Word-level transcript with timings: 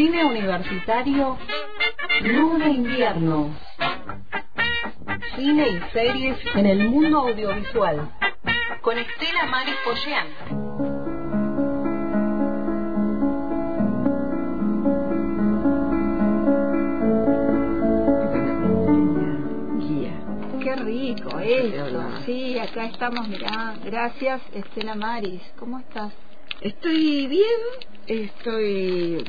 Cine 0.00 0.24
universitario 0.24 1.36
Luz 2.22 2.58
de 2.58 2.70
Invierno. 2.70 3.54
Cine 5.36 5.68
y 5.68 5.92
series 5.92 6.38
en 6.54 6.64
el 6.64 6.88
mundo 6.88 7.18
audiovisual. 7.18 8.10
Con 8.80 8.96
Estela 8.96 9.44
Maris 9.50 9.74
Pollán. 9.84 10.26
Qué 20.62 20.76
rico 20.76 21.38
esto. 21.40 22.10
Sí, 22.24 22.58
acá 22.58 22.86
estamos, 22.86 23.28
mirá. 23.28 23.74
Gracias, 23.84 24.40
Estela 24.54 24.94
Maris. 24.94 25.42
¿Cómo 25.58 25.78
estás? 25.78 26.14
Estoy 26.62 27.26
bien, 27.26 27.60
estoy 28.06 29.26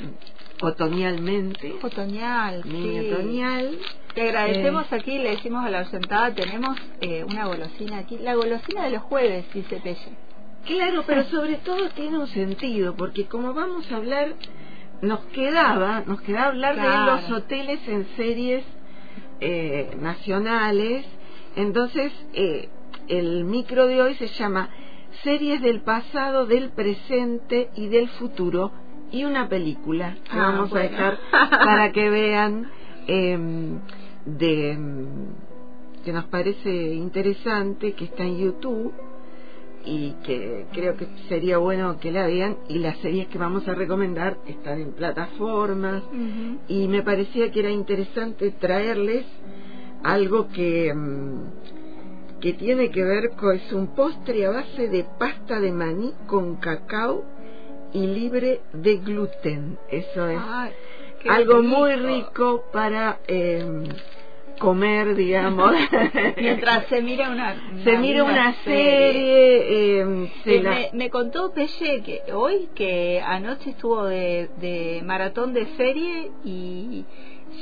otoñalmente. 0.62 1.74
Otoñal, 1.82 2.64
sí. 2.64 3.00
otoñal. 3.12 3.80
Te 4.14 4.22
agradecemos 4.24 4.92
Eh, 4.92 4.96
aquí, 4.96 5.18
le 5.18 5.32
decimos 5.32 5.66
a 5.66 5.70
la 5.70 5.80
ausentada, 5.80 6.34
tenemos 6.34 6.78
eh, 7.02 7.24
una 7.24 7.46
golosina 7.46 8.00
aquí. 8.00 8.18
La 8.18 8.36
golosina 8.36 8.84
de 8.84 8.92
los 8.92 9.04
jueves, 9.04 9.46
dice 9.54 9.80
Pelle. 9.84 10.18
Claro, 10.66 11.04
pero 11.08 11.24
sobre 11.26 11.56
todo 11.56 11.90
tiene 11.90 12.20
un 12.20 12.28
sentido, 12.28 12.96
porque 12.96 13.26
como 13.26 13.54
vamos 13.54 13.92
a 13.92 13.96
hablar, 13.96 14.36
nos 15.02 15.20
quedaba, 15.28 16.04
nos 16.06 16.22
quedaba 16.22 16.48
hablar 16.48 16.76
Claro. 16.76 16.90
de 16.90 17.22
los 17.22 17.32
hoteles 17.32 17.80
en 17.88 18.06
series 18.16 18.64
eh, 19.40 19.90
nacionales. 20.00 21.06
Entonces, 21.56 22.12
eh, 22.34 22.70
el 23.08 23.44
micro 23.46 23.88
de 23.88 24.02
hoy 24.02 24.16
se 24.16 24.28
llama 24.28 24.70
Series 25.23 25.62
del 25.62 25.82
pasado, 25.82 26.46
del 26.46 26.70
presente 26.70 27.70
y 27.76 27.88
del 27.88 28.08
futuro 28.09 28.72
y 29.12 29.24
una 29.26 29.48
película 29.50 30.16
que 30.24 30.32
Ah, 30.38 30.52
vamos 30.52 30.70
bueno. 30.70 30.86
a 30.86 30.90
dejar 30.90 31.17
para 31.50 31.92
que 31.92 32.09
vean 32.09 32.67
em, 33.08 33.80
de 34.26 34.72
em, 34.72 35.06
que 36.03 36.12
nos 36.14 36.26
parece 36.26 36.94
interesante 36.94 37.94
que 37.94 38.06
está 38.06 38.23
en 38.23 38.38
YouTube 38.40 38.94
y 39.86 40.12
que 40.23 40.66
creo 40.72 40.95
que 40.95 41.08
sería 41.28 41.58
bueno 41.58 41.98
que 42.00 42.12
la 42.12 42.26
vean. 42.28 42.58
Y 42.70 42.80
las 42.80 42.98
series 43.00 43.28
que 43.28 43.38
vamos 43.38 43.68
a 43.68 43.73
recomendar 43.73 44.38
están 44.48 44.80
en 44.80 44.92
plataformas. 44.94 46.03
Y 46.68 46.88
me 46.88 47.02
parecía 47.02 47.52
que 47.52 47.59
era 47.62 47.72
interesante 47.72 48.52
traerles 48.52 49.25
algo 50.03 50.48
que 50.50 50.94
mm, 50.94 52.40
que 52.42 52.53
tiene 52.53 52.90
que 52.90 53.03
ver 53.03 53.31
con 53.31 53.56
es 53.56 53.72
un 53.72 53.88
postre 53.96 54.46
a 54.48 54.52
base 54.52 54.88
de 54.88 55.03
pasta 55.20 55.59
de 55.59 55.72
maní 55.72 56.12
con 56.25 56.56
cacao 56.56 57.23
y 57.94 58.08
libre 58.08 58.61
de 58.73 58.97
gluten. 58.97 59.78
Eso 59.89 60.28
es 60.28 60.39
qué 61.22 61.30
algo 61.30 61.61
muy 61.61 61.95
rico 61.95 62.64
para 62.72 63.20
eh, 63.28 63.64
comer 64.59 65.16
digamos. 65.16 65.73
Mientras 66.38 66.86
se 66.88 67.02
mira 67.02 67.30
una, 67.31 67.56
se 67.84 67.97
mira 67.97 68.23
una 68.23 68.53
serie, 68.64 70.02
eh, 70.02 70.31
se 70.44 70.62
la- 70.62 70.69
me, 70.72 70.89
me 70.94 71.09
contó 71.09 71.52
Pelle 71.53 72.02
que 72.03 72.23
hoy 72.34 72.69
que 72.75 73.22
anoche 73.25 73.72
estuvo 73.72 74.06
de, 74.06 74.50
de 74.58 75.02
maratón 75.03 75.53
de 75.53 75.66
serie 75.78 76.31
y 76.44 77.06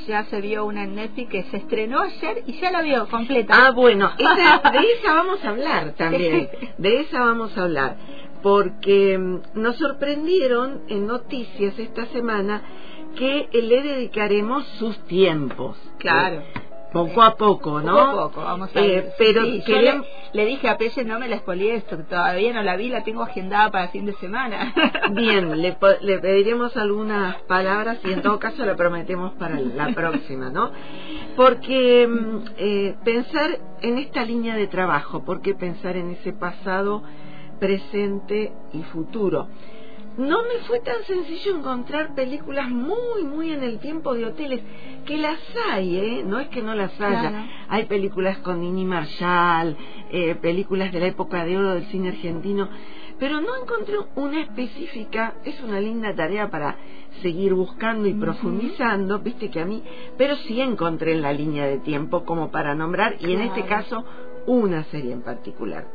ya 0.06 0.24
se 0.24 0.40
vio 0.40 0.64
una 0.64 0.84
en 0.84 0.94
Netflix 0.94 1.30
que 1.30 1.42
se 1.44 1.56
estrenó 1.58 2.00
ayer 2.00 2.42
y 2.46 2.52
ya 2.60 2.70
la 2.70 2.80
vio 2.82 3.08
completa. 3.08 3.54
Ah, 3.66 3.70
bueno, 3.72 4.10
esa- 4.18 4.70
de 4.70 4.78
esa 4.92 5.14
vamos 5.14 5.44
a 5.44 5.48
hablar 5.50 5.92
también, 5.94 6.48
de 6.78 7.00
esa 7.00 7.20
vamos 7.20 7.56
a 7.58 7.62
hablar, 7.64 7.96
porque 8.42 9.18
mm, 9.18 9.40
nos 9.60 9.76
sorprendieron 9.76 10.82
en 10.88 11.06
noticias 11.06 11.78
esta 11.78 12.06
semana 12.06 12.62
que 13.16 13.48
le 13.52 13.82
dedicaremos 13.82 14.64
sus 14.78 14.98
tiempos. 15.06 15.76
Claro. 15.98 16.36
Eh, 16.40 16.52
poco 16.92 17.22
a 17.22 17.36
poco, 17.36 17.80
¿no? 17.80 17.92
Poco 17.94 18.20
a 18.20 18.28
poco, 18.30 18.40
vamos 18.42 18.74
a 18.74 18.80
Eh, 18.80 18.88
ver. 18.88 19.12
pero 19.16 19.44
Sí, 19.44 19.62
queremos... 19.64 20.06
le, 20.32 20.42
le 20.42 20.50
dije 20.50 20.68
a 20.68 20.76
Pelle, 20.76 21.04
no 21.04 21.20
me 21.20 21.28
la 21.28 21.38
spoileé 21.38 21.76
esto, 21.76 21.96
todavía 21.98 22.52
no 22.52 22.62
la 22.64 22.76
vi, 22.76 22.88
la 22.88 23.04
tengo 23.04 23.22
agendada 23.22 23.70
para 23.70 23.88
fin 23.88 24.06
de 24.06 24.12
semana. 24.14 24.74
Bien, 25.12 25.60
le, 25.62 25.76
le 26.00 26.18
pediremos 26.18 26.76
algunas 26.76 27.36
palabras 27.42 27.98
y 28.04 28.12
en 28.12 28.22
todo 28.22 28.40
caso 28.40 28.64
le 28.64 28.74
prometemos 28.74 29.34
para 29.34 29.60
la 29.60 29.88
próxima, 29.94 30.50
¿no? 30.50 30.72
Porque 31.36 32.08
mm, 32.08 32.38
eh, 32.58 32.96
pensar 33.04 33.50
en 33.82 33.98
esta 33.98 34.24
línea 34.24 34.56
de 34.56 34.66
trabajo, 34.66 35.24
¿por 35.24 35.42
qué 35.42 35.54
pensar 35.54 35.96
en 35.96 36.10
ese 36.10 36.32
pasado, 36.32 37.04
presente 37.60 38.52
y 38.72 38.82
futuro? 38.82 39.48
No 40.16 40.38
me 40.42 40.64
fue 40.66 40.80
tan 40.80 41.02
sencillo 41.04 41.56
encontrar 41.56 42.14
películas 42.14 42.68
muy, 42.68 43.22
muy 43.24 43.52
en 43.52 43.62
el 43.62 43.78
tiempo 43.78 44.12
de 44.14 44.26
hoteles, 44.26 44.60
que 45.06 45.16
las 45.16 45.38
hay, 45.70 45.96
¿eh? 45.96 46.22
No 46.26 46.40
es 46.40 46.48
que 46.48 46.62
no 46.62 46.74
las 46.74 47.00
haya. 47.00 47.30
Claro. 47.30 47.46
Hay 47.68 47.84
películas 47.84 48.38
con 48.38 48.60
Nini 48.60 48.84
Marshall, 48.84 49.76
eh, 50.10 50.34
películas 50.34 50.92
de 50.92 51.00
la 51.00 51.06
época 51.06 51.44
de 51.44 51.56
oro 51.56 51.74
del 51.74 51.86
cine 51.86 52.08
argentino, 52.08 52.68
pero 53.20 53.40
no 53.40 53.56
encontré 53.62 53.96
una 54.16 54.40
específica. 54.40 55.34
Es 55.44 55.60
una 55.62 55.80
linda 55.80 56.14
tarea 56.14 56.50
para 56.50 56.76
seguir 57.22 57.54
buscando 57.54 58.08
y 58.08 58.14
profundizando, 58.14 59.20
viste 59.20 59.48
que 59.50 59.60
a 59.60 59.64
mí, 59.64 59.82
pero 60.18 60.36
sí 60.36 60.60
encontré 60.60 61.12
en 61.12 61.22
la 61.22 61.32
línea 61.32 61.66
de 61.66 61.78
tiempo 61.78 62.24
como 62.24 62.50
para 62.50 62.74
nombrar, 62.74 63.16
y 63.20 63.32
en 63.32 63.42
este 63.42 63.64
caso 63.64 64.04
una 64.46 64.84
serie 64.84 65.12
en 65.12 65.22
particular. 65.22 65.86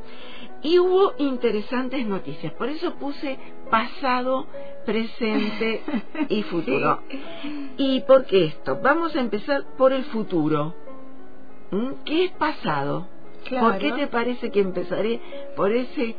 Y 0.66 0.80
hubo 0.80 1.14
interesantes 1.20 2.08
noticias, 2.08 2.52
por 2.54 2.70
eso 2.70 2.96
puse 2.96 3.38
pasado, 3.70 4.48
presente 4.84 5.84
y 6.30 6.42
futuro. 6.42 7.02
¿Y 7.78 8.00
por 8.02 8.26
qué 8.26 8.46
esto? 8.46 8.80
Vamos 8.82 9.16
a 9.16 9.20
empezar 9.20 9.64
por 9.78 9.94
el 9.94 10.06
futuro. 10.06 10.74
¿Mm? 11.70 12.04
¿Qué 12.04 12.26
es 12.26 12.32
pasado? 12.32 13.08
¿Por 13.48 13.78
qué 13.78 13.90
Claro. 13.90 13.96
te 13.96 14.08
parece 14.08 14.50
que 14.50 14.62
empezaré 14.62 15.22
por 15.56 15.72
ese 15.72 16.16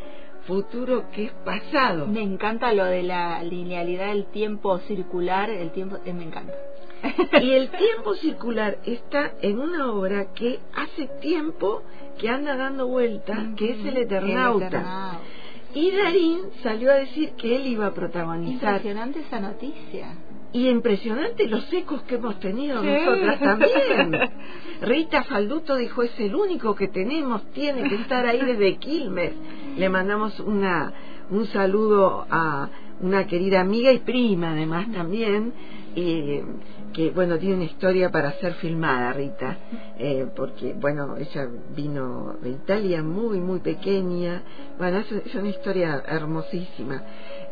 futuro 0.46 1.10
que 1.10 1.24
es 1.24 1.32
pasado? 1.44 2.06
Me 2.06 2.22
encanta 2.22 2.72
lo 2.72 2.84
de 2.84 3.02
la 3.02 3.42
linealidad 3.42 4.10
del 4.10 4.26
tiempo 4.26 4.78
circular, 4.78 5.50
el 5.50 5.72
tiempo, 5.72 5.96
eh, 6.04 6.12
me 6.12 6.22
encanta. 6.22 6.54
Y 7.42 7.52
el 7.52 7.70
tiempo 7.70 8.14
circular 8.14 8.78
está 8.84 9.32
en 9.42 9.58
una 9.58 9.90
obra 9.92 10.32
que 10.34 10.60
hace 10.74 11.06
tiempo 11.20 11.82
que 12.18 12.28
anda 12.28 12.56
dando 12.56 12.86
vuelta, 12.86 13.50
que 13.56 13.72
es 13.72 13.84
El 13.84 13.96
Eternauta. 13.98 14.66
El 14.66 14.72
Eternauta. 14.74 15.20
Y 15.74 15.90
Darín 15.90 16.40
salió 16.62 16.90
a 16.90 16.94
decir 16.94 17.32
que 17.32 17.54
él 17.56 17.66
iba 17.66 17.86
a 17.86 17.92
protagonizar. 17.94 18.76
Impresionante 18.76 19.20
esa 19.20 19.40
noticia. 19.40 20.14
Y 20.52 20.68
impresionante 20.70 21.46
los 21.48 21.70
ecos 21.70 22.00
que 22.04 22.14
hemos 22.14 22.40
tenido 22.40 22.80
Sí. 22.80 22.88
nosotras 22.88 23.40
también. 23.40 24.30
Rita 24.80 25.24
Falduto 25.24 25.76
dijo, 25.76 26.02
es 26.02 26.18
el 26.18 26.34
único 26.34 26.74
que 26.74 26.88
tenemos, 26.88 27.44
tiene 27.52 27.86
que 27.90 27.96
estar 27.96 28.24
ahí 28.26 28.40
desde 28.42 28.76
Quilmes. 28.78 29.32
Le 29.76 29.88
mandamos 29.90 30.40
una, 30.40 30.94
un 31.30 31.44
saludo 31.46 32.26
a 32.30 32.70
una 33.00 33.26
querida 33.26 33.60
amiga 33.60 33.92
y 33.92 33.98
prima 33.98 34.52
además 34.52 34.90
también, 34.92 35.52
eh, 35.94 36.42
que 36.96 37.10
bueno, 37.10 37.38
tiene 37.38 37.56
una 37.56 37.64
historia 37.64 38.10
para 38.10 38.32
ser 38.40 38.54
filmada, 38.54 39.12
Rita, 39.12 39.58
eh, 39.98 40.26
porque 40.34 40.72
bueno, 40.72 41.18
ella 41.18 41.46
vino 41.76 42.36
de 42.40 42.48
Italia 42.48 43.02
muy, 43.02 43.38
muy 43.38 43.60
pequeña, 43.60 44.42
bueno, 44.78 45.00
es, 45.00 45.12
es 45.12 45.34
una 45.34 45.50
historia 45.50 46.02
hermosísima 46.08 47.02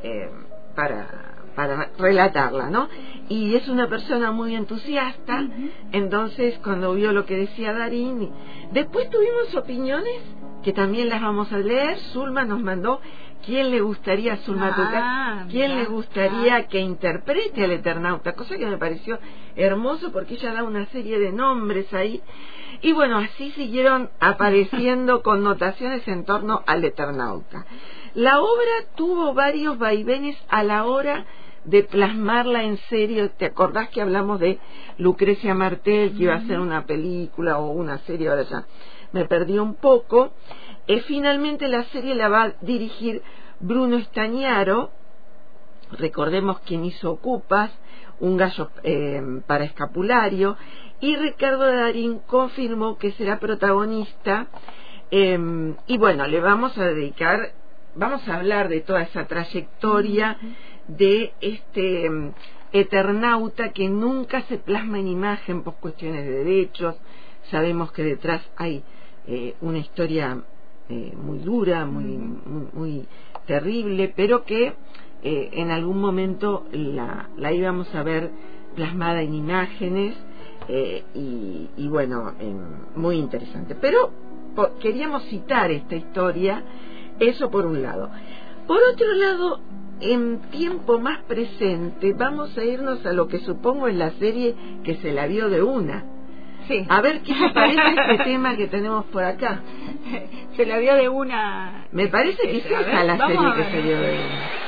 eh, 0.02 0.30
para 0.74 1.34
para 1.54 1.90
relatarla, 1.98 2.68
¿no? 2.68 2.88
Y 3.28 3.54
es 3.54 3.68
una 3.68 3.88
persona 3.88 4.32
muy 4.32 4.56
entusiasta, 4.56 5.46
entonces 5.92 6.58
cuando 6.64 6.94
vio 6.94 7.12
lo 7.12 7.26
que 7.26 7.36
decía 7.36 7.72
Darín, 7.72 8.30
después 8.72 9.08
tuvimos 9.10 9.54
opiniones 9.54 10.20
que 10.64 10.72
también 10.72 11.10
las 11.10 11.20
vamos 11.20 11.52
a 11.52 11.58
leer, 11.58 11.98
Zulma 12.12 12.44
nos 12.44 12.60
mandó 12.60 13.00
quién 13.44 13.70
le 13.70 13.80
gustaría 13.80 14.32
a 14.32 14.36
Zulma 14.38 14.68
Ah, 14.68 14.74
Tucán, 14.74 15.48
quién 15.50 15.76
le 15.76 15.84
gustaría 15.84 16.56
ah. 16.56 16.62
que 16.66 16.80
interprete 16.80 17.64
al 17.64 17.72
Eternauta, 17.72 18.32
cosa 18.32 18.56
que 18.56 18.66
me 18.66 18.78
pareció 18.78 19.18
hermoso 19.56 20.10
porque 20.10 20.34
ella 20.34 20.54
da 20.54 20.64
una 20.64 20.86
serie 20.86 21.18
de 21.18 21.32
nombres 21.32 21.92
ahí. 21.92 22.22
Y 22.80 22.92
bueno, 22.92 23.18
así 23.18 23.50
siguieron 23.52 24.10
apareciendo 24.20 25.22
connotaciones 25.22 26.08
en 26.08 26.24
torno 26.24 26.62
al 26.66 26.84
Eternauta. 26.84 27.66
La 28.14 28.40
obra 28.40 28.86
tuvo 28.96 29.34
varios 29.34 29.78
vaivenes 29.78 30.36
a 30.48 30.62
la 30.62 30.86
hora 30.86 31.26
de 31.64 31.82
plasmarla 31.82 32.62
en 32.62 32.78
serio. 32.88 33.30
¿Te 33.30 33.46
acordás 33.46 33.90
que 33.90 34.00
hablamos 34.00 34.40
de 34.40 34.58
Lucrecia 34.98 35.54
Martel, 35.54 36.16
que 36.16 36.22
iba 36.24 36.34
a 36.34 36.38
hacer 36.38 36.58
una 36.60 36.86
película 36.86 37.58
o 37.58 37.70
una 37.70 37.98
serie? 37.98 38.28
Ahora 38.28 38.42
ya 38.42 38.64
me 39.14 39.24
perdí 39.26 39.58
un 39.58 39.74
poco. 39.76 40.32
Eh, 40.88 41.00
finalmente 41.02 41.68
la 41.68 41.84
serie 41.84 42.14
la 42.14 42.28
va 42.28 42.42
a 42.42 42.54
dirigir 42.60 43.22
Bruno 43.60 43.96
Estañaro, 43.96 44.90
recordemos 45.92 46.58
quien 46.60 46.84
hizo 46.84 47.12
Ocupas, 47.12 47.70
un 48.18 48.36
gallo 48.36 48.70
eh, 48.82 49.22
para 49.46 49.64
escapulario, 49.64 50.56
y 51.00 51.16
Ricardo 51.16 51.64
Darín 51.64 52.18
confirmó 52.26 52.98
que 52.98 53.12
será 53.12 53.38
protagonista. 53.38 54.48
eh, 55.10 55.74
y 55.86 55.96
bueno, 55.96 56.26
le 56.26 56.40
vamos 56.40 56.76
a 56.76 56.84
dedicar, 56.84 57.52
vamos 57.94 58.26
a 58.28 58.36
hablar 58.36 58.68
de 58.68 58.80
toda 58.80 59.02
esa 59.02 59.26
trayectoria 59.26 60.38
de 60.88 61.32
este 61.40 62.10
Eternauta 62.72 63.70
que 63.70 63.88
nunca 63.88 64.42
se 64.42 64.58
plasma 64.58 64.98
en 64.98 65.06
imagen 65.06 65.62
por 65.62 65.76
cuestiones 65.76 66.24
de 66.24 66.44
derechos. 66.44 66.96
Sabemos 67.50 67.92
que 67.92 68.02
detrás 68.02 68.42
hay 68.56 68.82
eh, 69.26 69.54
una 69.62 69.78
historia 69.78 70.42
eh, 70.88 71.12
muy 71.16 71.38
dura, 71.38 71.86
muy, 71.86 72.04
muy, 72.04 72.68
muy, 72.72 73.08
terrible, 73.46 74.12
pero 74.14 74.44
que 74.44 74.74
eh, 75.22 75.50
en 75.52 75.70
algún 75.70 76.00
momento 76.00 76.66
la, 76.72 77.30
la, 77.36 77.52
íbamos 77.52 77.94
a 77.94 78.02
ver 78.02 78.30
plasmada 78.74 79.22
en 79.22 79.34
imágenes 79.34 80.14
y, 81.14 81.68
y, 81.76 81.88
bueno, 81.88 82.32
muy 82.96 83.16
interesante. 83.16 83.74
Pero 83.74 84.10
queríamos 84.80 85.22
citar 85.24 85.70
esta 85.70 85.94
historia, 85.94 86.62
eso 87.20 87.50
por 87.50 87.66
un 87.66 87.82
lado. 87.82 88.10
Por 88.66 88.78
otro 88.92 89.12
lado, 89.12 89.60
en 90.00 90.40
tiempo 90.50 90.98
más 90.98 91.22
presente, 91.24 92.12
vamos 92.14 92.56
a 92.56 92.64
irnos 92.64 93.04
a 93.06 93.12
lo 93.12 93.28
que 93.28 93.40
supongo 93.40 93.88
es 93.88 93.94
la 93.94 94.10
serie 94.12 94.54
que 94.82 94.96
se 94.96 95.12
la 95.12 95.26
vio 95.26 95.48
de 95.48 95.62
una. 95.62 96.04
Sí. 96.68 96.86
A 96.88 97.00
ver 97.00 97.20
qué 97.22 97.34
te 97.34 97.50
parece 97.50 97.82
este 98.10 98.24
tema 98.24 98.56
que 98.56 98.66
tenemos 98.68 99.04
por 99.06 99.24
acá. 99.24 99.60
Se 100.56 100.66
la 100.66 100.78
vio 100.78 100.94
de 100.94 101.08
una. 101.08 101.86
Me 101.92 102.08
parece 102.08 102.42
que 102.42 102.58
es 102.58 102.66
esa 102.66 103.04
la 103.04 103.16
serie 103.16 103.70
que 103.70 103.80
vio 103.82 104.00
de 104.00 104.12
una. 104.12 104.63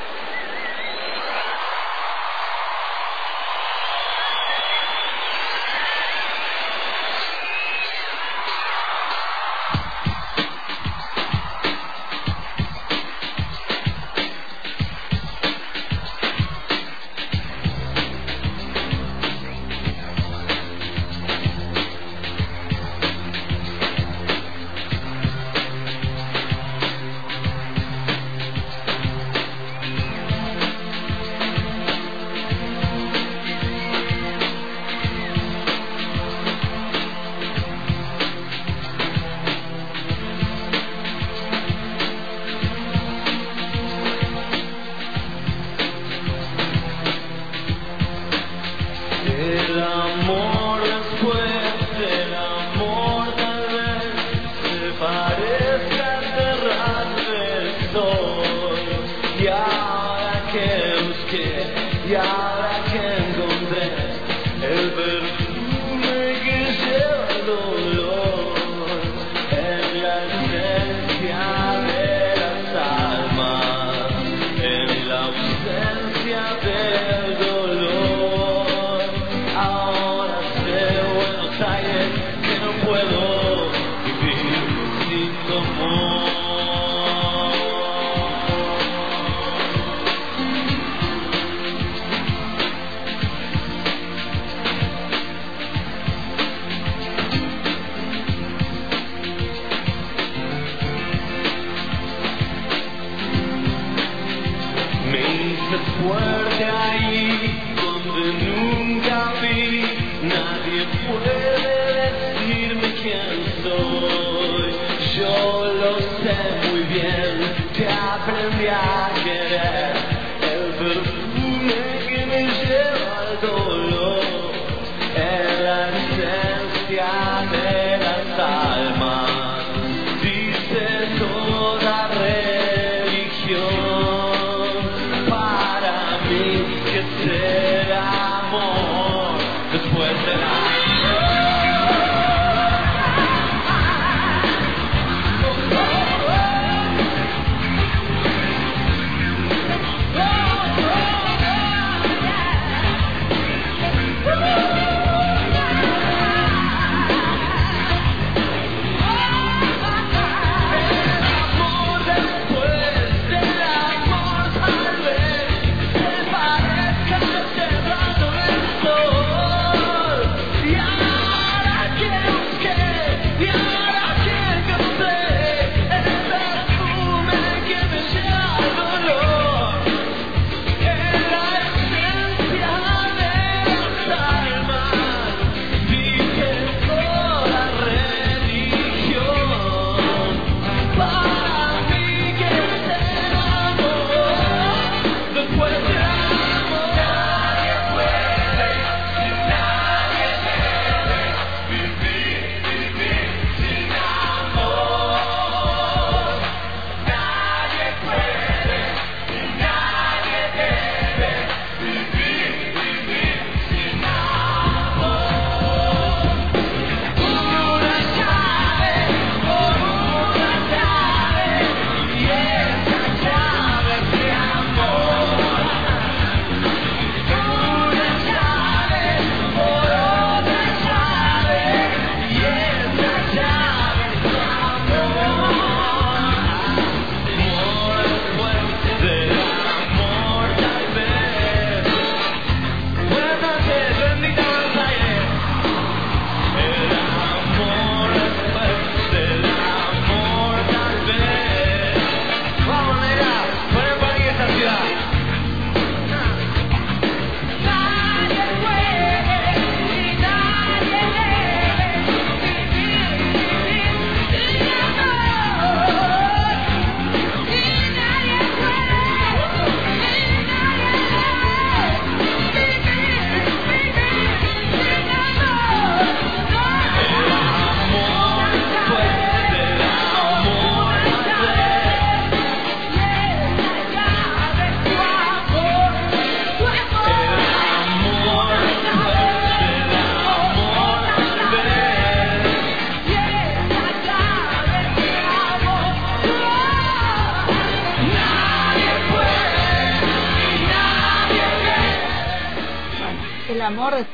Yeah. 62.06 62.55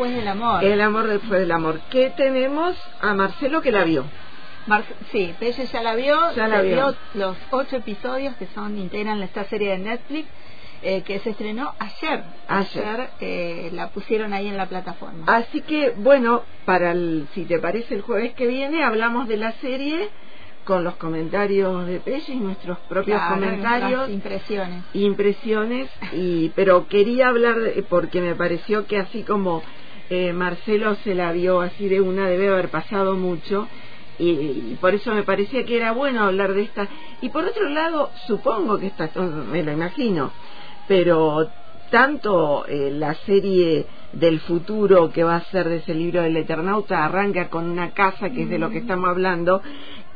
Después 0.02 0.14
del 0.14 0.28
amor. 0.28 0.64
El 0.64 0.80
amor 0.80 1.06
después 1.06 1.40
del 1.40 1.52
amor. 1.52 1.80
¿Qué 1.90 2.12
tenemos 2.16 2.76
a 3.00 3.14
Marcelo 3.14 3.62
que 3.62 3.72
la 3.72 3.84
vio? 3.84 4.04
Mar 4.66 4.84
sí, 5.10 5.34
Pelle 5.40 5.66
ya 5.66 5.82
la 5.82 5.94
vio, 5.96 6.32
ya 6.34 6.46
la 6.46 6.62
vio. 6.62 6.94
los 7.14 7.36
ocho 7.50 7.76
episodios 7.76 8.36
que 8.36 8.46
son 8.54 8.78
integran 8.78 9.20
esta 9.22 9.44
serie 9.44 9.70
de 9.70 9.78
Netflix 9.78 10.28
eh, 10.82 11.02
que 11.02 11.18
se 11.18 11.30
estrenó 11.30 11.74
ayer. 11.78 12.22
Ayer, 12.48 13.10
eh, 13.20 13.70
la 13.72 13.88
pusieron 13.88 14.32
ahí 14.32 14.46
en 14.48 14.56
la 14.56 14.66
plataforma. 14.66 15.24
Así 15.26 15.62
que, 15.62 15.90
bueno, 15.96 16.42
para 16.64 16.92
el, 16.92 17.26
si 17.34 17.44
te 17.44 17.58
parece 17.58 17.94
el 17.94 18.02
jueves 18.02 18.34
que 18.34 18.46
viene, 18.46 18.84
hablamos 18.84 19.26
de 19.26 19.36
la 19.36 19.52
serie 19.52 20.08
con 20.64 20.84
los 20.84 20.94
comentarios 20.94 21.86
de 21.88 21.98
Pelle 21.98 22.34
y 22.34 22.38
nuestros 22.38 22.78
propios 22.88 23.20
comentarios. 23.22 24.08
Impresiones. 24.10 24.84
Impresiones, 24.92 25.90
y, 26.12 26.50
pero 26.50 26.86
quería 26.86 27.28
hablar, 27.28 27.56
porque 27.88 28.20
me 28.20 28.36
pareció 28.36 28.86
que 28.86 28.98
así 28.98 29.24
como 29.24 29.62
eh, 30.10 30.32
Marcelo 30.32 30.94
se 30.96 31.14
la 31.14 31.32
vio 31.32 31.60
así 31.60 31.88
de 31.88 32.00
una, 32.00 32.28
debe 32.28 32.48
haber 32.48 32.68
pasado 32.68 33.14
mucho. 33.14 33.68
Y, 34.18 34.28
y, 34.28 34.78
por 34.80 34.94
eso 34.94 35.14
me 35.14 35.22
parecía 35.22 35.64
que 35.64 35.76
era 35.76 35.92
bueno 35.92 36.24
hablar 36.24 36.52
de 36.52 36.62
esta. 36.62 36.86
Y 37.20 37.30
por 37.30 37.44
otro 37.44 37.68
lado, 37.68 38.10
supongo 38.26 38.78
que 38.78 38.88
esta, 38.88 39.10
me 39.20 39.62
lo 39.62 39.72
imagino, 39.72 40.30
pero 40.86 41.48
tanto 41.90 42.66
eh, 42.66 42.90
la 42.90 43.14
serie 43.14 43.86
del 44.12 44.40
futuro 44.40 45.12
que 45.12 45.24
va 45.24 45.36
a 45.36 45.44
ser 45.50 45.68
de 45.68 45.76
ese 45.76 45.94
libro 45.94 46.22
del 46.22 46.36
Eternauta 46.36 47.04
arranca 47.04 47.48
con 47.48 47.68
una 47.68 47.92
casa 47.92 48.30
que 48.30 48.42
es 48.42 48.48
de 48.48 48.58
lo 48.58 48.70
que 48.70 48.78
estamos 48.78 49.08
hablando 49.08 49.62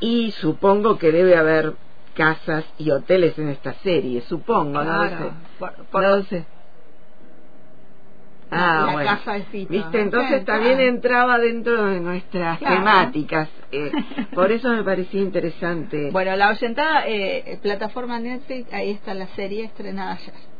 y 0.00 0.32
supongo 0.32 0.98
que 0.98 1.12
debe 1.12 1.36
haber 1.36 1.74
casas 2.14 2.64
y 2.78 2.90
hoteles 2.90 3.38
en 3.38 3.48
esta 3.50 3.74
serie, 3.74 4.22
supongo, 4.22 4.82
no 4.82 5.04
lo 5.04 5.08
sé. 5.10 5.32
No 5.92 6.00
lo 6.00 6.22
sé. 6.24 6.46
Ah, 8.56 8.84
la 8.86 8.92
bueno. 8.92 9.10
casa 9.10 9.44
Viste, 9.52 10.00
entonces 10.00 10.44
también 10.44 10.80
entraba 10.80 11.38
dentro 11.38 11.86
de 11.86 12.00
nuestras 12.00 12.58
temáticas. 12.58 13.48
Eh, 13.72 13.90
por 14.34 14.52
eso 14.52 14.70
me 14.70 14.82
parecía 14.82 15.20
interesante. 15.20 16.10
Bueno, 16.10 16.36
la 16.36 16.50
oyentada 16.50 17.04
eh, 17.06 17.58
plataforma 17.62 18.18
Netflix, 18.18 18.72
ahí 18.72 18.90
está 18.90 19.14
la 19.14 19.26
serie 19.28 19.64
estrenada 19.64 20.12
ayer. 20.14 20.55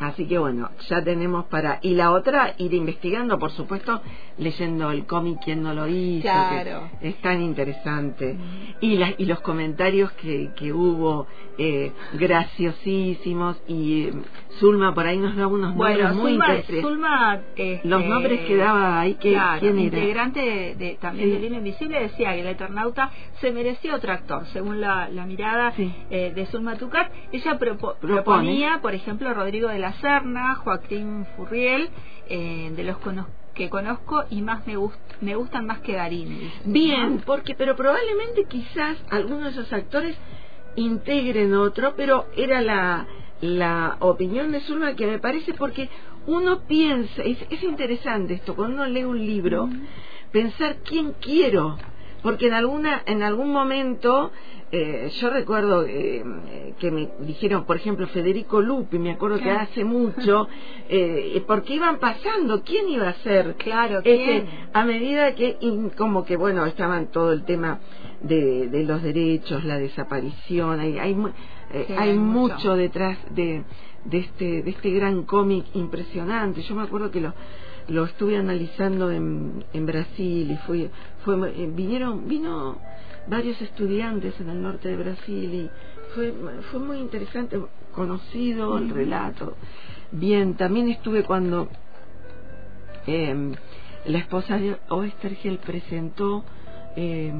Así 0.00 0.26
que 0.28 0.38
bueno, 0.38 0.70
ya 0.88 1.02
tenemos 1.02 1.46
para... 1.46 1.80
Y 1.82 1.94
la 1.94 2.12
otra, 2.12 2.54
ir 2.58 2.72
investigando, 2.72 3.38
por 3.38 3.50
supuesto, 3.50 4.00
leyendo 4.38 4.90
el 4.92 5.06
cómic, 5.06 5.38
quién 5.44 5.62
no 5.62 5.74
lo 5.74 5.88
hizo, 5.88 6.22
claro. 6.22 6.88
que 7.00 7.08
es 7.08 7.16
tan 7.20 7.42
interesante. 7.42 8.36
Y, 8.80 8.96
la, 8.96 9.12
y 9.18 9.24
los 9.26 9.40
comentarios 9.40 10.12
que, 10.12 10.50
que 10.56 10.72
hubo, 10.72 11.26
eh, 11.58 11.90
graciosísimos, 12.12 13.60
y 13.66 14.04
eh, 14.04 14.12
Zulma 14.58 14.94
por 14.94 15.06
ahí 15.06 15.18
nos 15.18 15.36
da 15.36 15.46
unos 15.46 15.74
nombres 15.74 16.14
muy 16.14 16.32
interesantes. 16.34 16.82
Zulma, 16.82 17.40
este, 17.56 17.80
los 17.84 18.04
nombres 18.04 18.40
que 18.40 18.56
daba 18.56 19.00
ahí, 19.00 19.14
que, 19.14 19.32
claro, 19.32 19.60
¿quién 19.60 19.78
era? 19.78 19.84
integrante 19.98 20.40
de, 20.40 20.74
de, 20.74 20.98
también 21.00 21.28
sí. 21.28 21.34
de 21.34 21.40
Línea 21.40 21.58
Invisible, 21.58 22.00
decía 22.00 22.32
que 22.34 22.40
el 22.40 22.46
Eternauta 22.46 23.10
se 23.40 23.52
merecía 23.52 23.94
otro 23.94 24.12
actor, 24.12 24.46
según 24.52 24.80
la, 24.80 25.08
la 25.08 25.26
mirada 25.26 25.72
Sí. 25.76 25.92
eh, 26.10 26.32
de 26.34 26.46
Zulma 26.46 26.76
Tucat. 26.76 27.10
Ella 27.32 27.58
propo- 27.58 27.96
proponía, 28.00 28.78
por 28.80 28.94
ejemplo, 28.94 29.32
Rodrigo 29.34 29.68
de 29.68 29.78
la 29.78 29.87
Serna, 29.94 30.54
Joaquín 30.56 31.26
Furriel, 31.36 31.90
eh, 32.28 32.72
de 32.74 32.84
los 32.84 32.98
cono- 32.98 33.26
que 33.54 33.68
conozco 33.68 34.24
y 34.30 34.40
más 34.42 34.66
me, 34.66 34.76
gust 34.76 34.98
me 35.20 35.34
gustan 35.34 35.66
más 35.66 35.80
que 35.80 35.94
Darín. 35.94 36.50
Bien, 36.64 37.20
porque 37.26 37.54
pero 37.54 37.74
probablemente 37.76 38.44
quizás 38.48 38.96
algunos 39.10 39.44
de 39.54 39.60
esos 39.60 39.72
actores 39.72 40.16
integren 40.76 41.54
otro, 41.54 41.94
pero 41.96 42.26
era 42.36 42.60
la, 42.60 43.06
la 43.40 43.96
opinión 44.00 44.52
de 44.52 44.60
Zulma 44.60 44.94
que 44.94 45.06
me 45.06 45.18
parece 45.18 45.54
porque 45.54 45.88
uno 46.26 46.60
piensa, 46.66 47.22
es, 47.22 47.38
es 47.50 47.62
interesante 47.62 48.34
esto, 48.34 48.54
cuando 48.54 48.76
uno 48.76 48.86
lee 48.86 49.04
un 49.04 49.18
libro, 49.18 49.68
pensar 50.30 50.76
quién 50.84 51.14
quiero, 51.14 51.78
porque 52.22 52.46
en 52.48 52.54
alguna 52.54 53.02
en 53.06 53.22
algún 53.22 53.50
momento 53.52 54.30
eh, 54.70 55.10
yo 55.20 55.30
recuerdo 55.30 55.84
eh, 55.86 56.22
que 56.78 56.90
me 56.90 57.08
dijeron, 57.20 57.64
por 57.64 57.76
ejemplo, 57.76 58.06
Federico 58.08 58.60
Lupi, 58.60 58.98
me 58.98 59.12
acuerdo 59.12 59.38
que 59.38 59.50
hace 59.50 59.82
mucho, 59.82 60.46
eh, 60.90 61.42
porque 61.46 61.74
iban 61.74 61.98
pasando, 61.98 62.62
¿quién 62.62 62.86
iba 62.90 63.08
a 63.08 63.14
ser? 63.14 63.54
Claro, 63.56 63.98
Este, 63.98 64.14
¿quién? 64.24 64.46
a 64.74 64.84
medida 64.84 65.34
que, 65.34 65.56
y 65.60 65.88
como 65.96 66.24
que, 66.26 66.36
bueno, 66.36 66.66
estaban 66.66 67.10
todo 67.10 67.32
el 67.32 67.44
tema 67.44 67.80
de, 68.20 68.68
de 68.68 68.84
los 68.84 69.02
derechos, 69.02 69.64
la 69.64 69.78
desaparición, 69.78 70.80
hay, 70.80 70.98
eh, 71.72 71.84
Sí, 71.86 71.92
hay 71.96 72.10
hay 72.10 72.18
mucho. 72.18 72.54
mucho. 72.54 72.76
detrás 72.76 73.16
de, 73.30 73.62
de, 74.04 74.18
este, 74.18 74.62
de 74.62 74.70
este 74.70 74.90
gran 74.90 75.22
cómic 75.22 75.64
impresionante. 75.74 76.60
Yo 76.62 76.74
me 76.74 76.82
acuerdo 76.82 77.10
que 77.10 77.20
lo, 77.22 77.32
lo 77.88 78.04
estuve 78.04 78.36
analizando 78.36 79.10
en, 79.10 79.64
en 79.72 79.86
Brasil 79.86 80.50
y 80.50 80.56
fui, 80.66 80.90
fue, 81.24 81.34
eh, 81.50 81.70
vinieron, 81.74 82.28
vino 82.28 82.78
varios 83.26 83.60
estudiantes 83.60 84.38
en 84.40 84.50
el 84.50 84.62
norte 84.62 84.88
de 84.88 84.96
Brasil 84.96 85.54
y 85.54 85.70
fue, 86.14 86.32
fue 86.70 86.80
muy 86.80 86.98
interesante, 86.98 87.60
conocido 87.92 88.78
el 88.78 88.90
relato. 88.90 89.56
Bien, 90.12 90.54
también 90.54 90.88
estuve 90.88 91.24
cuando 91.24 91.68
eh, 93.06 93.52
la 94.04 94.18
esposa 94.18 94.58
de 94.58 94.76
Oestergel 94.88 95.58
presentó, 95.58 96.44
eh, 96.96 97.32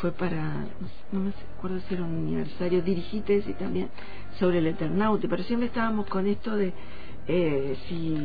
fue 0.00 0.12
para, 0.12 0.66
no 1.12 1.20
me 1.20 1.32
acuerdo 1.56 1.80
si 1.88 1.94
era 1.94 2.04
un 2.04 2.16
aniversario, 2.16 2.82
dirigí 2.82 3.20
tesis 3.20 3.56
también 3.56 3.88
sobre 4.38 4.58
el 4.58 4.66
Eternaute, 4.66 5.28
pero 5.28 5.42
siempre 5.44 5.68
estábamos 5.68 6.06
con 6.06 6.26
esto 6.26 6.56
de 6.56 6.72
eh, 7.28 7.76
si, 7.88 8.16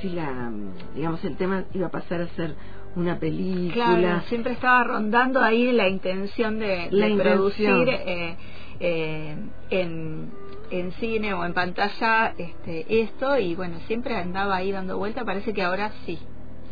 si 0.00 0.08
la, 0.10 0.50
digamos, 0.94 1.22
el 1.24 1.36
tema 1.36 1.64
iba 1.74 1.88
a 1.88 1.90
pasar 1.90 2.22
a 2.22 2.28
ser 2.28 2.54
una 2.96 3.18
película. 3.18 3.96
Claro, 3.98 4.20
siempre 4.22 4.52
estaba 4.54 4.82
rondando 4.84 5.40
ahí 5.40 5.70
la 5.72 5.88
intención 5.88 6.58
de, 6.58 6.88
La 6.90 7.06
de 7.06 7.12
intención. 7.12 7.36
producir 7.36 7.88
eh, 7.88 8.36
eh, 8.80 9.36
en, 9.70 10.30
en 10.70 10.92
cine 10.92 11.34
o 11.34 11.44
en 11.44 11.52
pantalla 11.52 12.34
este, 12.38 13.02
esto 13.02 13.38
y 13.38 13.54
bueno, 13.54 13.78
siempre 13.86 14.16
andaba 14.16 14.56
ahí 14.56 14.72
dando 14.72 14.96
vuelta, 14.98 15.24
parece 15.24 15.52
que 15.52 15.62
ahora 15.62 15.92
sí, 16.06 16.18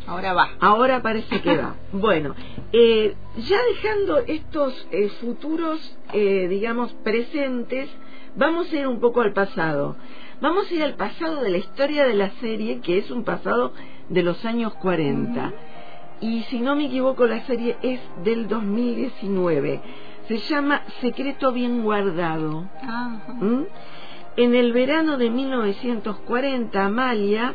ahora 0.07 0.33
va. 0.33 0.49
Ahora 0.61 1.03
parece 1.03 1.41
que 1.43 1.57
va. 1.57 1.75
Bueno, 1.93 2.35
eh, 2.73 3.15
ya 3.39 3.59
dejando 3.75 4.19
estos 4.19 4.89
eh, 4.91 5.09
futuros, 5.21 5.97
eh, 6.13 6.47
digamos, 6.49 6.93
presentes, 7.05 7.89
vamos 8.37 8.73
a 8.73 8.77
ir 8.77 8.87
un 8.87 9.01
poco 9.01 9.21
al 9.21 9.33
pasado. 9.33 9.97
Vamos 10.41 10.71
a 10.71 10.75
ir 10.75 10.83
al 10.83 10.95
pasado 10.95 11.43
de 11.43 11.51
la 11.51 11.59
historia 11.59 12.05
de 12.07 12.15
la 12.15 12.31
serie, 12.41 12.81
que 12.81 12.99
es 12.99 13.11
un 13.11 13.25
pasado 13.25 13.73
de 14.09 14.23
los 14.23 14.45
años 14.45 14.75
40. 14.75 15.53
Y 16.21 16.43
si 16.45 16.61
no 16.61 16.77
me 16.77 16.87
equivoco, 16.87 17.27
la 17.27 17.41
serie 17.47 17.77
es 17.83 18.01
del 18.25 18.49
2019. 18.49 19.81
Se 20.29 20.39
llama 20.39 20.83
Secreto 21.01 21.53
Bien 21.53 21.83
Guardado. 21.83 22.69
¿Mm? 23.41 23.63
En 24.37 24.55
el 24.55 24.73
verano 24.73 25.17
de 25.17 25.31
1940, 25.31 26.85
Amalia, 26.85 27.55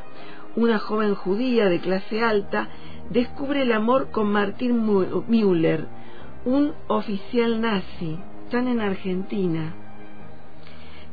una 0.56 0.80
joven 0.80 1.14
judía 1.16 1.66
de 1.70 1.80
clase 1.80 2.24
alta, 2.24 2.70
descubre 3.12 3.62
el 3.62 3.72
amor 3.72 4.10
con 4.12 4.32
Martin 4.32 4.78
Mu- 4.78 5.24
Müller, 5.28 5.88
un 6.46 6.74
oficial 6.88 7.62
nazi. 7.62 8.18
Están 8.46 8.68
en 8.68 8.80
Argentina. 8.82 9.76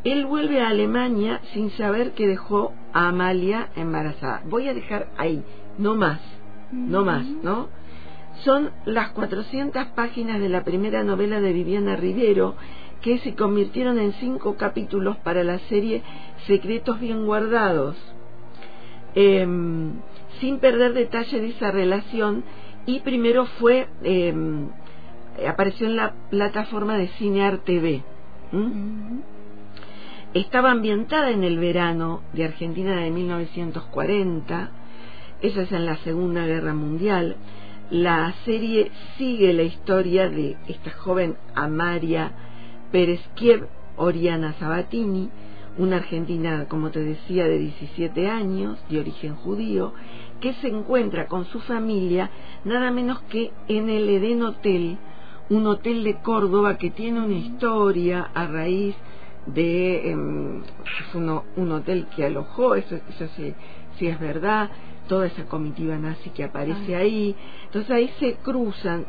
Él 0.04 0.26
vuelve 0.26 0.60
a 0.60 0.68
Alemania 0.68 1.40
sin 1.52 1.70
saber 1.72 2.12
que 2.12 2.26
dejó 2.26 2.72
a 2.92 3.08
Amalia 3.08 3.68
embarazada. 3.76 4.42
Voy 4.46 4.68
a 4.68 4.74
dejar 4.74 5.08
ahí, 5.16 5.42
no 5.76 5.96
más, 5.96 6.20
no 6.72 7.04
más, 7.04 7.26
¿no? 7.42 7.68
Son 8.44 8.70
las 8.84 9.10
400 9.10 9.86
páginas 9.88 10.40
de 10.40 10.48
la 10.48 10.62
primera 10.62 11.02
novela 11.02 11.40
de 11.40 11.52
Viviana 11.52 11.96
Rivero 11.96 12.54
que 13.02 13.18
se 13.18 13.34
convirtieron 13.34 13.98
en 13.98 14.12
cinco 14.14 14.56
capítulos 14.56 15.16
para 15.18 15.42
la 15.44 15.58
serie 15.60 16.02
Secretos 16.46 17.00
Bien 17.00 17.26
Guardados. 17.26 17.96
Em, 19.14 19.94
sin 20.40 20.58
perder 20.58 20.92
detalle 20.92 21.40
de 21.40 21.48
esa 21.48 21.72
relación 21.72 22.44
y 22.86 23.00
primero 23.00 23.46
fue 23.46 23.88
em, 24.02 24.68
apareció 25.48 25.86
en 25.86 25.96
la 25.96 26.14
plataforma 26.30 26.96
de 26.96 27.08
Cinear 27.08 27.58
TV. 27.58 28.02
¿m? 28.52 28.62
Ujú. 28.62 29.37
Estaba 30.34 30.72
ambientada 30.72 31.30
en 31.30 31.42
el 31.42 31.58
verano 31.58 32.20
de 32.34 32.44
Argentina 32.44 33.00
de 33.00 33.10
1940, 33.10 34.70
esa 35.40 35.62
es 35.62 35.72
en 35.72 35.86
la 35.86 35.96
Segunda 36.04 36.44
Guerra 36.44 36.74
Mundial. 36.74 37.36
La 37.90 38.34
serie 38.44 38.92
sigue 39.16 39.54
la 39.54 39.62
historia 39.62 40.28
de 40.28 40.58
esta 40.68 40.90
joven 40.90 41.38
Amaria 41.54 42.32
Perezkiev 42.92 43.68
Oriana 43.96 44.52
Sabatini, 44.58 45.30
una 45.78 45.96
argentina, 45.96 46.66
como 46.68 46.90
te 46.90 47.02
decía, 47.02 47.46
de 47.46 47.56
17 47.56 48.28
años, 48.28 48.78
de 48.90 49.00
origen 49.00 49.34
judío, 49.34 49.94
que 50.42 50.52
se 50.54 50.68
encuentra 50.68 51.26
con 51.26 51.46
su 51.46 51.60
familia 51.60 52.28
nada 52.66 52.90
menos 52.90 53.22
que 53.30 53.50
en 53.68 53.88
el 53.88 54.06
Eden 54.10 54.42
Hotel, 54.42 54.98
un 55.48 55.66
hotel 55.66 56.04
de 56.04 56.20
Córdoba 56.20 56.76
que 56.76 56.90
tiene 56.90 57.24
una 57.24 57.38
historia 57.38 58.28
a 58.34 58.46
raíz 58.46 58.94
de 59.54 60.10
em, 60.10 60.62
uno, 61.14 61.44
un 61.56 61.72
hotel 61.72 62.06
que 62.14 62.26
alojó, 62.26 62.74
eso, 62.74 62.96
eso 63.08 63.28
sí, 63.36 63.54
sí 63.98 64.06
es 64.06 64.18
verdad, 64.20 64.70
toda 65.08 65.26
esa 65.26 65.44
comitiva 65.44 65.96
nazi 65.96 66.30
que 66.30 66.44
aparece 66.44 66.94
ahí. 66.94 67.34
Entonces 67.64 67.90
ahí 67.90 68.10
se 68.18 68.34
cruzan 68.36 69.06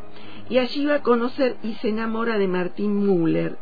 y 0.50 0.58
allí 0.58 0.86
va 0.86 0.96
a 0.96 1.04
conocer 1.04 1.58
y 1.64 1.74
se 1.76 1.90
enamora 1.90 2.38
de 2.38 2.48
Martín 2.48 3.06
Müller, 3.06 3.58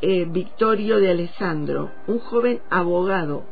eh, 0.00 0.26
Victorio 0.28 1.00
de 1.00 1.10
Alessandro, 1.10 1.90
un 2.06 2.18
joven 2.20 2.60
abogado 2.70 3.44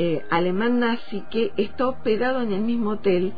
eh, 0.00 0.24
alemán 0.30 0.78
nazi 0.78 1.24
que 1.28 1.52
está 1.56 1.88
hospedado 1.88 2.40
en 2.40 2.52
el 2.52 2.60
mismo 2.60 2.90
hotel 2.90 3.32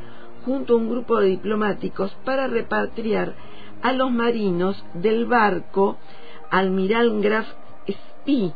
junto 0.45 0.75
a 0.75 0.77
un 0.77 0.91
grupo 0.91 1.19
de 1.19 1.29
diplomáticos 1.29 2.15
para 2.25 2.49
repatriar 2.49 3.35
a 3.81 3.95
los 3.95 4.11
marinos 4.11 4.85
del 4.93 5.25
barco 5.25 5.97
Almiral 6.50 7.23
Graf 7.23 7.47
Spee, 7.89 8.53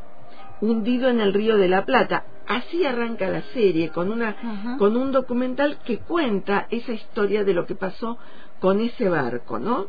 hundido 0.65 1.09
en 1.09 1.21
el 1.21 1.35
río 1.35 1.57
de 1.57 1.69
la 1.69 1.85
Plata. 1.85 2.25
Así 2.47 2.85
arranca 2.85 3.29
la 3.29 3.43
serie 3.53 3.91
con 3.91 4.11
una 4.11 4.77
con 4.79 4.97
un 4.97 5.13
documental 5.13 5.79
que 5.85 5.99
cuenta 5.99 6.67
esa 6.71 6.93
historia 6.93 7.45
de 7.45 7.55
lo 7.55 7.67
que 7.67 7.75
pasó 7.75 8.19
con 8.61 8.81
ese 8.81 9.09
barco, 9.09 9.59
¿no? 9.59 9.87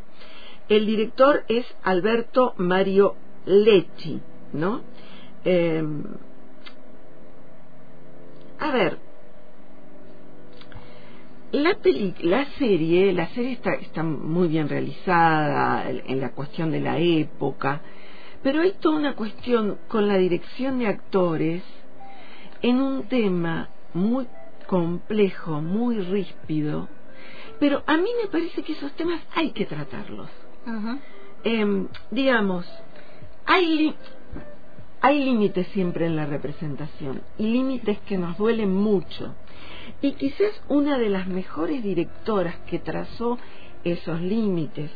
El 0.67 0.85
director 0.85 1.43
es 1.47 1.65
Alberto 1.83 2.53
Mario 2.57 3.15
Lecci, 3.45 4.21
¿no? 4.53 4.81
Em, 5.43 6.03
a 8.59 8.71
ver, 8.71 8.97
la, 11.51 11.77
la 12.21 12.45
serie, 12.57 13.13
la 13.13 13.27
serie 13.29 13.53
está, 13.53 13.73
está 13.75 14.01
muy 14.03 14.47
bien 14.47 14.67
realizada 14.67 15.89
en 15.89 16.19
la 16.19 16.31
cuestión 16.31 16.71
de 16.71 16.79
la 16.79 16.97
época, 16.97 17.81
pero 18.45 18.61
hay 18.61 18.73
toda 18.73 18.97
una 18.97 19.15
cuestión 19.15 19.79
con 19.87 20.07
la 20.07 20.17
dirección 20.17 20.77
de 20.77 20.85
actores 20.85 21.63
en 22.61 22.79
un 22.79 23.07
tema 23.07 23.69
muy 23.91 24.27
complejo, 24.67 25.63
muy 25.63 25.97
ríspido, 25.97 26.87
pero 27.59 27.81
a 27.87 27.97
mí 27.97 28.07
me 28.21 28.29
parece 28.29 28.61
que 28.61 28.73
esos 28.73 28.91
temas 28.91 29.19
hay 29.33 29.49
que 29.49 29.65
tratarlos. 29.65 30.29
Em, 31.43 31.87
digamos, 32.11 32.67
hay, 33.47 33.95
hay 35.01 35.25
límites 35.25 35.65
siempre 35.69 36.05
en 36.05 36.15
la 36.15 36.27
representación 36.27 37.23
y 37.39 37.47
límites 37.47 37.97
que 38.01 38.19
nos 38.19 38.37
duelen 38.37 38.71
mucho. 38.71 39.33
Y 40.03 40.11
quizás 40.11 40.61
una 40.67 40.99
de 40.99 41.09
las 41.09 41.25
mejores 41.25 41.81
directoras 41.81 42.57
que 42.67 42.77
trazó 42.77 43.39
esos 43.83 44.21
límites 44.21 44.91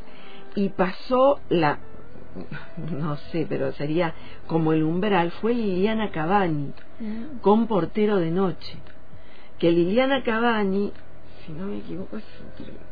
y 0.54 0.70
pasó 0.70 1.40
la, 1.50 1.80
no 2.92 3.18
sé, 3.32 3.46
pero 3.48 3.72
sería 3.74 4.14
como 4.48 4.74
el 4.74 4.84
umbral, 4.84 5.32
fue 5.32 5.54
Liliana 5.54 6.12
Cavani, 6.12 6.74
mm. 7.00 7.40
con 7.42 7.68
Portero 7.68 8.18
de 8.18 8.32
Noche. 8.32 8.78
Que 9.58 9.72
Liliana 9.72 10.24
Cavani, 10.24 10.92
si 11.46 11.52
no 11.52 11.66
me 11.68 11.80
equivoco, 11.80 12.18
es 12.18 12.24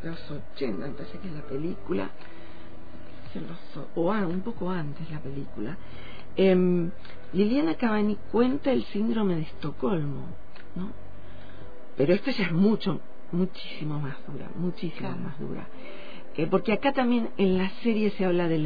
de 0.02 0.10
los 0.10 0.30
80, 0.54 0.86
me 0.86 0.92
parece 0.92 1.18
que 1.18 1.28
es 1.28 1.34
la 1.34 1.42
película, 1.42 2.10
o 3.94 4.10
un 4.10 4.40
poco 4.40 4.70
antes 4.70 5.10
la 5.10 5.20
película, 5.20 5.76
eh, 6.36 6.90
Liliana 7.32 7.74
Cavani 7.74 8.16
cuenta 8.32 8.72
el 8.72 8.84
síndrome 8.84 9.36
de 9.36 9.42
Estocolmo, 9.42 10.28
¿no? 10.76 10.90
Pero 11.96 12.14
esto 12.14 12.30
ya 12.30 12.44
es 12.44 12.52
mucho, 12.52 13.00
muchísimo 13.32 13.98
más 13.98 14.16
dura, 14.26 14.48
muchísimo 14.54 15.10
más 15.10 15.38
dura. 15.38 15.66
Eh, 16.38 16.46
porque 16.48 16.72
acá 16.72 16.92
también 16.92 17.30
en 17.36 17.58
la 17.58 17.68
serie 17.82 18.12
se 18.12 18.24
habla 18.24 18.46
de, 18.46 18.58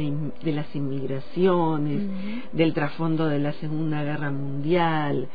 de 0.43 0.51
las 0.51 0.75
inmigraciones, 0.75 2.03
del 2.51 2.71
trasfondo 2.71 3.27
de 3.27 3.39
la 3.39 3.51
Segunda 3.53 4.03
Guerra 4.03 4.29
Mundial, 4.29 5.27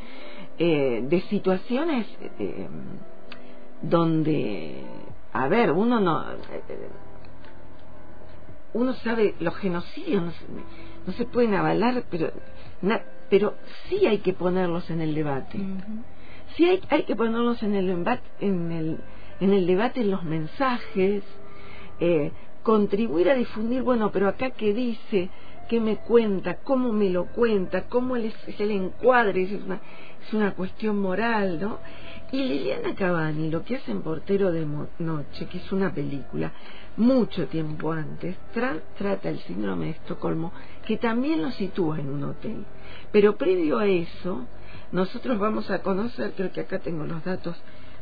eh, 0.57 1.01
de 1.03 1.21
situaciones 1.23 2.07
eh, 2.39 2.67
donde, 3.81 4.85
a 5.33 5.49
ver, 5.49 5.71
uno 5.71 5.99
no 5.99 6.23
uno 8.71 8.93
sabe 8.93 9.35
los 9.41 9.55
genocidios 9.57 10.23
no 11.05 11.13
se, 11.13 11.25
pueden 11.25 11.55
avalar 11.55 12.03
pero 12.09 12.31
pero 13.29 13.55
sí 13.89 14.07
hay 14.07 14.19
que 14.19 14.31
ponerlos 14.31 14.89
en 14.89 15.01
el 15.01 15.13
debate. 15.13 15.59
Sí 16.55 16.69
hay, 16.69 16.79
hay 16.89 17.03
que 17.03 17.15
ponerlos 17.17 17.61
en 17.63 17.75
el 17.75 17.89
en 18.39 18.71
el 18.71 18.97
en 19.41 19.53
el 19.53 19.67
debate 19.67 20.01
en 20.01 20.11
los 20.11 20.23
mensajes 20.23 21.23
eh, 21.99 22.31
contribuir 22.63 23.29
a 23.29 23.35
difundir 23.35 23.81
bueno 23.81 24.11
pero 24.11 24.27
acá 24.27 24.51
qué 24.51 24.73
dice 24.73 25.29
qué 25.67 25.79
me 25.79 25.97
cuenta 25.97 26.57
cómo 26.63 26.91
me 26.91 27.09
lo 27.09 27.25
cuenta 27.25 27.83
cómo 27.83 28.15
es, 28.15 28.33
el 28.59 28.71
encuadre 28.71 29.43
es 29.43 29.63
una 29.63 29.79
es 30.25 30.33
una 30.33 30.53
cuestión 30.53 30.99
moral 30.99 31.59
no 31.59 31.79
y 32.31 32.43
Liliana 32.43 32.95
Cavani 32.95 33.49
lo 33.49 33.63
que 33.63 33.77
hace 33.77 33.91
en 33.91 34.01
Portero 34.01 34.51
de 34.51 34.65
Noche 34.99 35.47
que 35.47 35.57
es 35.57 35.71
una 35.71 35.93
película 35.93 36.51
mucho 36.99 37.47
tiempo 37.47 37.93
antes, 37.93 38.35
trata 38.53 39.29
el 39.29 39.39
síndrome 39.39 39.85
de 39.85 39.91
Estocolmo, 39.91 40.51
que 40.85 40.97
también 40.97 41.41
lo 41.41 41.49
sitúa 41.51 41.97
en 41.97 42.09
un 42.09 42.23
hotel. 42.25 42.65
Pero 43.11 43.37
previo 43.37 43.79
a 43.79 43.87
eso, 43.87 44.45
nosotros 44.91 45.39
vamos 45.39 45.71
a 45.71 45.81
conocer, 45.81 46.33
creo 46.35 46.51
que 46.51 46.61
acá 46.61 46.79
tengo 46.79 47.05
los 47.05 47.23
datos 47.23 47.55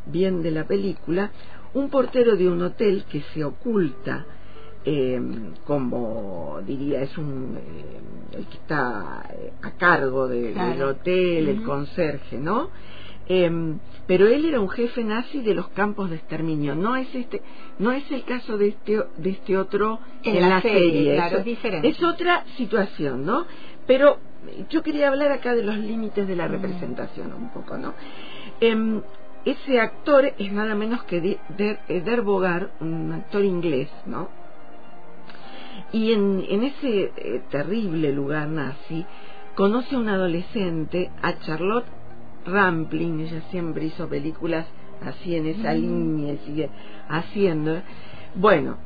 bien 0.07 0.41
de 0.41 0.51
la 0.51 0.65
película, 0.65 1.31
un 1.77 1.89
portero 1.89 2.35
de 2.35 2.47
un 2.47 2.61
hotel 2.61 3.05
que 3.09 3.21
se 3.33 3.43
oculta 3.43 4.25
eh, 4.85 5.19
como 5.65 6.59
diría 6.65 7.01
es 7.01 7.17
un 7.17 7.57
eh, 7.57 8.37
el 8.37 8.45
que 8.47 8.57
está 8.57 9.29
eh, 9.31 9.53
a 9.61 9.71
cargo 9.71 10.27
del 10.27 10.81
hotel 10.81 11.49
el 11.49 11.63
conserje 11.63 12.37
no 12.37 12.69
Em, 13.29 13.79
pero 14.05 14.25
él 14.27 14.45
era 14.45 14.61
un 14.61 14.69
jefe 14.69 15.03
nazi 15.03 15.41
de 15.41 15.53
los 15.53 15.67
campos 15.69 16.09
de 16.09 16.15
exterminio. 16.15 16.75
No 16.75 16.95
es 16.95 17.13
este, 17.13 17.41
no 17.77 17.91
es 17.91 18.09
el 18.09 18.23
caso 18.23 18.57
de 18.57 18.69
este, 18.69 19.03
de 19.17 19.29
este 19.29 19.57
otro 19.57 19.99
en, 20.23 20.49
la, 20.49 20.61
serie. 20.61 21.17
es, 21.17 21.43
diferente. 21.43 21.89
es 21.89 22.01
otra 22.01 22.45
situación, 22.55 23.25
¿no? 23.25 23.45
Pero 23.85 24.17
yo 24.69 24.81
quería 24.81 25.09
hablar 25.09 25.31
acá 25.33 25.55
de 25.55 25.63
los 25.63 25.77
límites 25.77 26.25
de 26.25 26.35
la 26.37 26.47
mm. 26.47 26.51
representación 26.51 27.33
un 27.33 27.49
poco, 27.51 27.77
¿no? 27.77 27.93
Em, 28.61 29.01
ese 29.51 29.79
actor 29.79 30.33
es 30.37 30.51
nada 30.51 30.75
menos 30.75 31.03
que 31.03 31.39
Eder 31.87 32.21
Bogar, 32.21 32.71
un 32.81 33.13
actor 33.13 33.45
inglés, 33.45 33.89
¿no? 34.05 34.29
Y 35.93 36.11
en, 36.11 36.43
en 36.49 36.63
ese 36.63 37.11
eh, 37.15 37.41
terrible 37.49 38.11
lugar 38.11 38.49
nazi, 38.49 39.05
conoce 39.55 39.95
a 39.95 39.99
un 39.99 40.09
adolescente, 40.09 41.11
a 41.21 41.39
Charlotte 41.39 41.85
Rampling, 42.45 43.21
ella 43.21 43.41
siempre 43.49 43.85
hizo 43.85 44.09
películas 44.09 44.65
así 45.01 45.35
en 45.35 45.47
esa 45.47 45.73
mm. 45.73 45.77
línea 45.77 46.33
y 46.33 46.37
sigue 46.39 46.69
haciendo. 47.07 47.81
Bueno, 48.35 48.77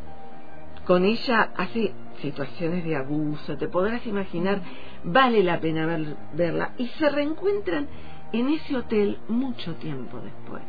con 0.86 1.06
ella 1.06 1.52
hace 1.56 1.91
situaciones 2.21 2.84
de 2.84 2.95
abuso, 2.95 3.58
te 3.58 3.67
podrás 3.67 4.06
imaginar, 4.06 4.62
vale 5.04 5.43
la 5.43 5.60
pena 5.60 5.88
verla. 6.34 6.74
Y 6.78 6.88
se 6.88 7.10
reencuentran 7.10 7.88
en 8.34 8.50
ese 8.50 8.76
hotel 8.78 9.20
mucho 9.28 9.76
tiempo 9.76 10.20
después. 10.20 10.63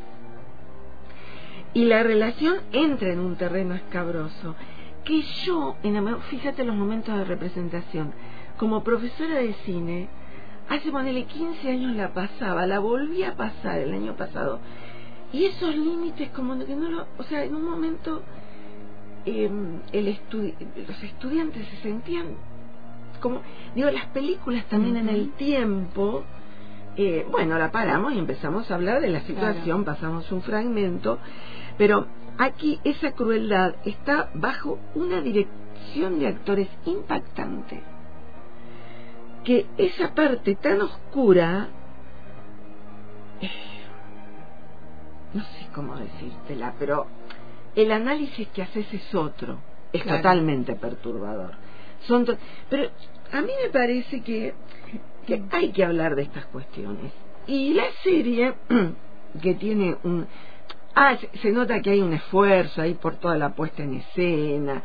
Y 1.74 1.84
la 1.84 2.02
relación 2.02 2.56
entra 2.72 3.12
en 3.12 3.18
un 3.18 3.36
terreno 3.36 3.74
escabroso 3.74 4.54
que 5.04 5.22
yo, 5.22 5.76
en, 5.82 6.20
fíjate 6.22 6.64
los 6.64 6.76
momentos 6.76 7.16
de 7.16 7.24
representación, 7.24 8.12
como 8.56 8.84
profesora 8.84 9.36
de 9.36 9.54
cine, 9.64 10.08
hace 10.68 10.90
ponerle 10.90 11.24
15 11.24 11.70
años 11.70 11.96
la 11.96 12.12
pasaba, 12.12 12.66
la 12.66 12.78
volví 12.78 13.22
a 13.24 13.36
pasar 13.36 13.78
el 13.78 13.92
año 13.92 14.16
pasado. 14.16 14.60
Y 15.32 15.46
esos 15.46 15.74
límites 15.74 16.28
como 16.30 16.58
que 16.64 16.76
no 16.76 16.90
lo, 16.90 17.06
o 17.18 17.22
sea, 17.24 17.42
en 17.44 17.54
un 17.54 17.64
momento 17.64 18.22
em, 19.24 19.80
el 19.92 20.18
los 20.86 21.02
estudiantes 21.02 21.66
se 21.68 21.76
sentían 21.78 22.36
como, 23.20 23.40
digo, 23.74 23.90
las 23.90 24.06
películas 24.06 24.66
también 24.66 24.96
en 24.96 25.08
el 25.08 25.30
tiempo, 25.30 26.24
eh, 26.96 27.26
bueno, 27.30 27.58
la 27.58 27.70
paramos 27.70 28.12
y 28.12 28.18
empezamos 28.18 28.70
a 28.70 28.74
hablar 28.74 29.00
de 29.00 29.08
la 29.08 29.20
situación, 29.22 29.84
pasamos 29.84 30.30
un 30.30 30.42
fragmento, 30.42 31.18
pero 31.78 32.06
aquí 32.38 32.80
esa 32.84 33.12
crueldad 33.12 33.76
está 33.84 34.30
bajo 34.34 34.78
una 34.94 35.20
dirección 35.20 36.18
de 36.18 36.28
actores 36.28 36.68
impactante. 36.84 37.82
Que 39.44 39.66
esa 39.78 40.14
parte 40.14 40.54
tan 40.54 40.82
oscura, 40.82 41.68
eh, 43.40 43.50
no 45.32 45.42
sé 45.42 45.68
cómo 45.74 45.96
decírtela, 45.96 46.74
pero 46.78 47.06
el 47.74 47.90
análisis 47.90 48.48
que 48.48 48.62
haces 48.62 48.92
es 48.92 49.14
otro, 49.14 49.58
es 49.92 50.04
totalmente 50.04 50.74
perturbador. 50.74 51.52
Son 52.06 52.26
pero 52.68 52.90
a 53.32 53.40
mí 53.40 53.52
me 53.62 53.70
parece 53.70 54.20
que, 54.22 54.54
que 55.26 55.42
hay 55.50 55.72
que 55.72 55.84
hablar 55.84 56.14
de 56.14 56.22
estas 56.22 56.46
cuestiones. 56.46 57.12
Y 57.46 57.74
la 57.74 57.90
serie, 58.02 58.54
que 59.42 59.54
tiene 59.54 59.96
un... 60.04 60.26
Ah, 60.94 61.16
se 61.40 61.50
nota 61.50 61.80
que 61.80 61.90
hay 61.90 62.00
un 62.00 62.12
esfuerzo 62.12 62.82
ahí 62.82 62.94
por 62.94 63.16
toda 63.16 63.38
la 63.38 63.54
puesta 63.54 63.82
en 63.82 63.94
escena, 63.94 64.82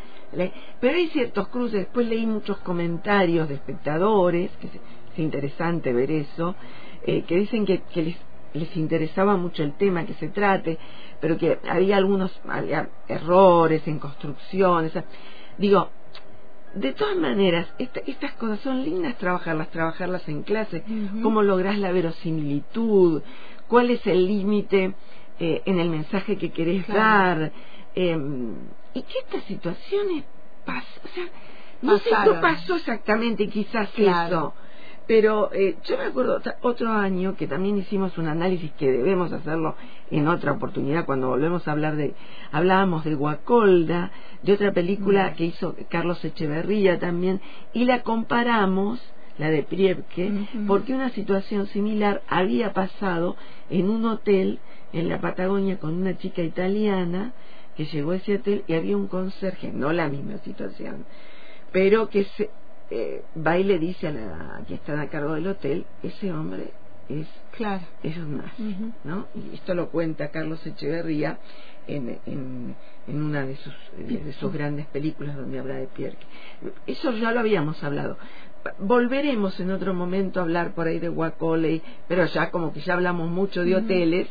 pero 0.80 0.98
hay 0.98 1.08
ciertos 1.10 1.48
cruces, 1.50 1.80
después 1.80 2.08
leí 2.08 2.26
muchos 2.26 2.58
comentarios 2.60 3.50
de 3.50 3.56
espectadores 3.56 4.52
que 4.62 4.68
parece 4.68 5.22
interesante 5.22 5.94
ver 5.94 6.12
eso, 6.12 6.56
eh, 7.06 7.24
que 7.24 7.36
dicen 7.36 7.66
que, 7.66 7.82
que 7.82 8.16
les, 8.54 8.78
interesaba 8.78 9.36
mucho 9.36 9.64
el 9.64 9.74
tema 9.74 10.06
que 10.06 10.14
se 10.16 10.30
trate, 10.30 10.78
pero 11.20 11.38
que 11.38 11.60
había 11.70 11.98
algunos 11.98 12.40
había 12.48 12.90
errores 13.08 13.88
en 13.88 14.00
construcciones. 14.00 14.94
Digo, 15.58 15.90
de 16.74 16.94
todas 16.94 17.16
maneras, 17.16 17.68
estas 17.78 18.34
cosas 18.34 18.60
son 18.60 18.84
lindas 18.84 19.18
trabajarlas, 19.18 19.70
trabajarlas 19.70 20.28
en 20.28 20.44
clase. 20.44 20.84
¿Cómo 21.24 21.42
lográs 21.42 21.78
la 21.78 21.92
verosimilitud? 21.92 23.22
¿Cuál 23.68 23.90
es 23.90 24.06
el 24.08 24.26
límite 24.26 24.94
eh, 25.40 25.62
en 25.66 25.80
el 25.80 25.90
mensaje 25.90 26.38
que 26.38 26.52
querés 26.52 26.88
dar? 26.88 27.52
Em, 27.96 28.54
y 28.94 29.02
que 29.02 29.20
estas 29.20 29.44
situaciones 29.46 30.24
pasan, 30.66 31.04
o 31.04 31.08
sea, 31.08 31.26
no 31.82 31.98
sé 31.98 32.10
qué 32.10 32.34
pasó 32.42 32.76
exactamente, 32.76 33.48
quizás 33.48 33.90
eso 33.98 34.54
pero 35.08 35.52
eh, 35.54 35.78
yo 35.86 35.98
me 35.98 36.04
acuerdo 36.04 36.42
otro 36.62 36.92
año 36.92 37.36
que 37.38 37.48
también 37.48 37.78
hicimos 37.78 38.18
un 38.18 38.28
análisis 38.28 38.72
que 38.74 38.92
debemos 38.92 39.32
hacerlo 39.32 39.76
en 40.12 40.28
otra 40.28 40.52
oportunidad 40.52 41.06
cuando 41.06 41.30
volvemos 41.30 41.68
a 41.68 41.72
hablar 41.72 41.96
de 41.96 42.14
hablábamos 42.52 43.06
de 43.06 43.16
Guacolda 43.16 44.12
de 44.44 44.54
otra 44.54 44.74
película 44.74 45.34
que 45.34 45.46
hizo 45.46 45.76
Carlos 45.90 46.24
Echeverría 46.24 47.00
también 47.00 47.42
y 47.74 47.86
la 47.86 48.04
comparamos 48.04 49.00
la 49.38 49.50
de 49.50 49.64
Priebke 49.64 50.32
porque 50.68 50.94
una 50.94 51.10
situación 51.10 51.68
similar 51.68 52.22
había 52.28 52.74
pasado 52.74 53.38
en 53.70 53.90
un 53.90 54.06
hotel 54.06 54.60
en 54.92 55.08
la 55.10 55.22
Patagonia 55.22 55.80
con 55.80 55.94
una 55.94 56.18
chica 56.18 56.42
italiana 56.42 57.34
que 57.78 57.86
llegó 57.86 58.12
a 58.12 58.18
ese 58.18 58.36
hotel 58.36 58.64
y 58.68 58.74
había 58.74 58.98
un 58.98 59.08
conserje 59.08 59.72
no 59.72 59.94
la 59.94 60.10
misma 60.10 60.38
situación 60.40 61.06
pero 61.72 62.10
que 62.10 62.26
se 62.36 62.50
eh, 62.90 63.24
va 63.46 63.58
y 63.58 63.64
le 63.64 63.80
dice 63.80 64.08
a 64.08 64.12
la 64.12 64.62
que 64.68 64.76
está 64.76 65.00
a 65.00 65.10
cargo 65.10 65.34
del 65.34 65.48
hotel, 65.48 65.86
ese 66.04 66.32
hombre 66.32 66.72
es, 67.10 67.28
claro. 67.52 67.84
es 68.04 68.18
un 68.18 68.38
nazi, 68.38 68.76
¿no? 69.04 69.28
Y 69.36 69.56
esto 69.56 69.74
lo 69.74 69.90
cuenta 69.90 70.30
Carlos 70.30 70.66
Echeverría 70.66 71.40
en, 71.88 72.20
en, 72.26 72.76
en 73.08 73.22
una 73.22 73.46
de 73.46 73.56
sus, 73.56 73.74
de 73.98 74.34
sus 74.34 74.52
grandes 74.52 74.88
películas 74.88 75.36
donde 75.36 75.60
habla 75.60 75.76
de 75.76 75.88
Pierre. 75.88 76.18
Eso 76.86 77.12
ya 77.14 77.32
lo 77.32 77.40
habíamos 77.40 77.82
hablado. 77.84 78.18
Volveremos 78.80 79.58
en 79.60 79.72
otro 79.72 79.94
momento 79.94 80.40
a 80.40 80.44
hablar 80.44 80.74
por 80.74 80.88
ahí 80.88 81.00
de 81.00 81.10
Wacoley, 81.10 81.82
pero 82.08 82.26
ya 82.26 82.52
como 82.52 82.74
que 82.74 82.82
ya 82.82 82.96
hablamos 82.96 83.30
mucho 83.30 83.64
de 83.64 83.76
hoteles 83.76 84.28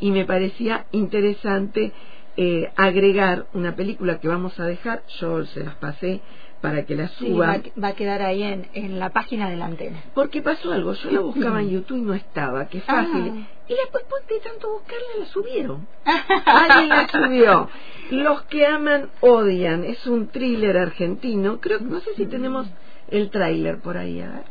y 0.00 0.10
me 0.10 0.24
parecía 0.24 0.86
interesante 0.90 1.92
eh, 2.36 2.70
agregar 2.76 3.46
una 3.54 3.76
película 3.76 4.18
que 4.18 4.28
vamos 4.28 4.58
a 4.58 4.64
dejar, 4.64 5.04
yo 5.20 5.44
se 5.46 5.64
las 5.64 5.76
pasé 5.76 6.20
para 6.60 6.84
que 6.84 6.96
la 6.96 7.08
suba. 7.08 7.60
va, 7.82 7.88
a 7.88 7.92
quedar 7.94 8.22
ahí 8.22 8.42
en, 8.42 8.68
en 8.72 8.98
la 8.98 9.10
página 9.10 9.48
de 9.50 9.56
la 9.56 9.66
antena. 9.66 10.02
Porque 10.14 10.42
pasó 10.42 10.72
algo, 10.72 10.94
yo 10.94 11.10
la 11.10 11.20
buscaba 11.20 11.60
en 11.60 11.70
YouTube 11.70 11.98
y 11.98 12.02
no 12.02 12.14
estaba, 12.14 12.66
que 12.66 12.80
fácil. 12.80 13.46
Y 13.68 13.74
después 13.74 14.04
de 14.28 14.40
tanto 14.40 14.70
buscarla 14.70 15.06
la 15.18 15.26
subieron. 15.26 15.86
Alguien 16.44 16.88
la 16.88 17.08
subió. 17.08 17.68
Los 18.10 18.42
que 18.42 18.66
aman 18.66 19.10
odian. 19.20 19.84
Es 19.84 20.06
un 20.06 20.28
thriller 20.28 20.76
argentino. 20.76 21.60
Creo 21.60 21.80
no 21.80 22.00
sé 22.00 22.14
si 22.14 22.26
tenemos 22.26 22.66
el 23.08 23.30
tráiler 23.30 23.80
por 23.80 23.96
ahí, 23.96 24.20
a 24.20 24.30
ver. 24.30 24.44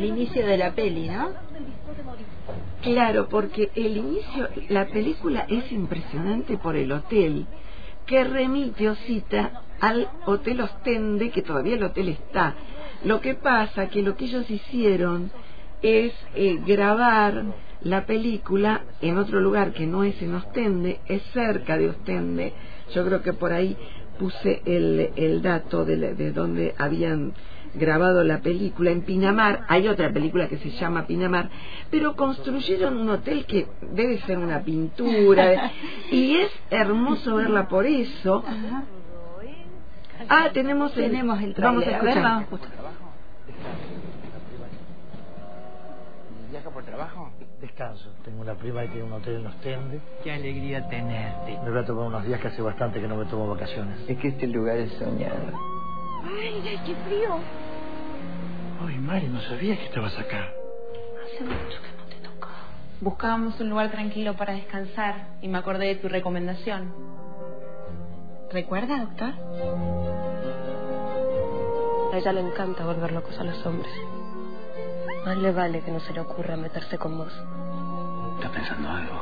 El 0.00 0.06
inicio 0.06 0.46
de 0.46 0.56
la 0.56 0.72
peli, 0.72 1.08
¿no? 1.08 1.28
Claro, 2.82 3.28
porque 3.28 3.70
el 3.74 3.98
inicio, 3.98 4.48
la 4.70 4.86
película 4.86 5.44
es 5.48 5.70
impresionante 5.70 6.56
por 6.56 6.74
el 6.74 6.90
hotel, 6.90 7.46
que 8.06 8.24
remite 8.24 8.88
o 8.88 8.94
cita 8.94 9.62
al 9.78 10.08
Hotel 10.24 10.62
Ostende, 10.62 11.30
que 11.30 11.42
todavía 11.42 11.74
el 11.74 11.82
hotel 11.82 12.08
está. 12.08 12.54
Lo 13.04 13.20
que 13.20 13.34
pasa 13.34 13.88
que 13.88 14.02
lo 14.02 14.16
que 14.16 14.24
ellos 14.24 14.50
hicieron 14.50 15.30
es 15.82 16.12
eh, 16.34 16.58
grabar 16.66 17.44
la 17.82 18.06
película 18.06 18.82
en 19.02 19.18
otro 19.18 19.40
lugar 19.40 19.72
que 19.72 19.86
no 19.86 20.02
es 20.02 20.20
en 20.22 20.34
Ostende, 20.34 21.00
es 21.06 21.22
cerca 21.32 21.76
de 21.76 21.90
Ostende. 21.90 22.54
Yo 22.94 23.04
creo 23.04 23.22
que 23.22 23.34
por 23.34 23.52
ahí 23.52 23.76
puse 24.18 24.62
el, 24.64 25.10
el 25.16 25.42
dato 25.42 25.84
de, 25.84 26.14
de 26.14 26.32
donde 26.32 26.74
habían 26.78 27.34
grabado 27.74 28.24
la 28.24 28.40
película 28.40 28.90
en 28.90 29.02
Pinamar, 29.02 29.64
hay 29.68 29.88
otra 29.88 30.12
película 30.12 30.48
que 30.48 30.58
se 30.58 30.70
llama 30.70 31.06
Pinamar, 31.06 31.50
pero 31.90 32.16
construyeron 32.16 32.96
un 32.96 33.10
hotel 33.10 33.46
que 33.46 33.66
debe 33.92 34.20
ser 34.22 34.38
una 34.38 34.60
pintura 34.62 35.70
y 36.10 36.36
es 36.36 36.50
hermoso 36.70 37.36
verla 37.36 37.68
por 37.68 37.86
eso. 37.86 38.44
Ah, 40.28 40.50
tenemos 40.52 40.96
el, 40.96 41.10
tenemos 41.10 41.40
el 41.40 41.54
Vamos 41.54 41.86
a 41.86 41.90
escuchar. 41.90 42.22
vamos 42.22 42.60
¿Viaja 46.50 46.70
por 46.70 46.84
trabajo? 46.84 47.30
Descanso. 47.60 48.12
Tengo 48.24 48.42
una 48.42 48.54
prima 48.54 48.82
que 48.82 48.88
tiene 48.88 49.04
un 49.04 49.12
hotel 49.12 49.36
en 49.36 49.46
Ostende. 49.46 50.00
Qué 50.24 50.32
alegría 50.32 50.88
tenerte. 50.88 51.58
Me 51.64 51.70
voy 51.70 51.78
a 51.78 51.84
tomar 51.84 52.06
unos 52.06 52.24
días 52.24 52.40
que 52.40 52.48
hace 52.48 52.60
bastante 52.60 53.00
que 53.00 53.06
no 53.06 53.16
me 53.16 53.24
tomo 53.26 53.46
vacaciones. 53.48 53.98
Es 54.08 54.18
que 54.18 54.28
este 54.28 54.46
lugar 54.46 54.76
es 54.78 54.92
soñado. 54.94 55.69
Ay, 56.24 56.80
qué 56.86 56.94
frío. 57.06 57.38
Ay, 58.86 58.98
Mari, 58.98 59.28
no 59.28 59.40
sabía 59.42 59.76
que 59.76 59.84
estabas 59.84 60.18
acá. 60.18 60.52
Hace 61.24 61.44
mucho 61.44 61.82
que 61.82 61.92
no 61.96 62.04
te 62.08 62.16
tocaba. 62.16 62.52
Buscábamos 63.00 63.60
un 63.60 63.70
lugar 63.70 63.90
tranquilo 63.90 64.34
para 64.36 64.54
descansar 64.54 65.28
y 65.40 65.48
me 65.48 65.58
acordé 65.58 65.86
de 65.86 65.94
tu 65.96 66.08
recomendación. 66.08 66.92
¿Recuerda, 68.52 68.98
doctor? 68.98 69.32
A 72.12 72.18
ella 72.18 72.32
le 72.32 72.40
encanta 72.40 72.84
volver 72.84 73.12
locos 73.12 73.38
a 73.38 73.44
los 73.44 73.64
hombres. 73.64 73.92
Más 75.24 75.36
le 75.36 75.52
vale 75.52 75.80
que 75.82 75.90
no 75.92 76.00
se 76.00 76.12
le 76.12 76.20
ocurra 76.20 76.56
meterse 76.56 76.98
con 76.98 77.16
vos. 77.16 77.32
¿Estás 78.36 78.50
pensando 78.50 78.88
algo? 78.88 79.20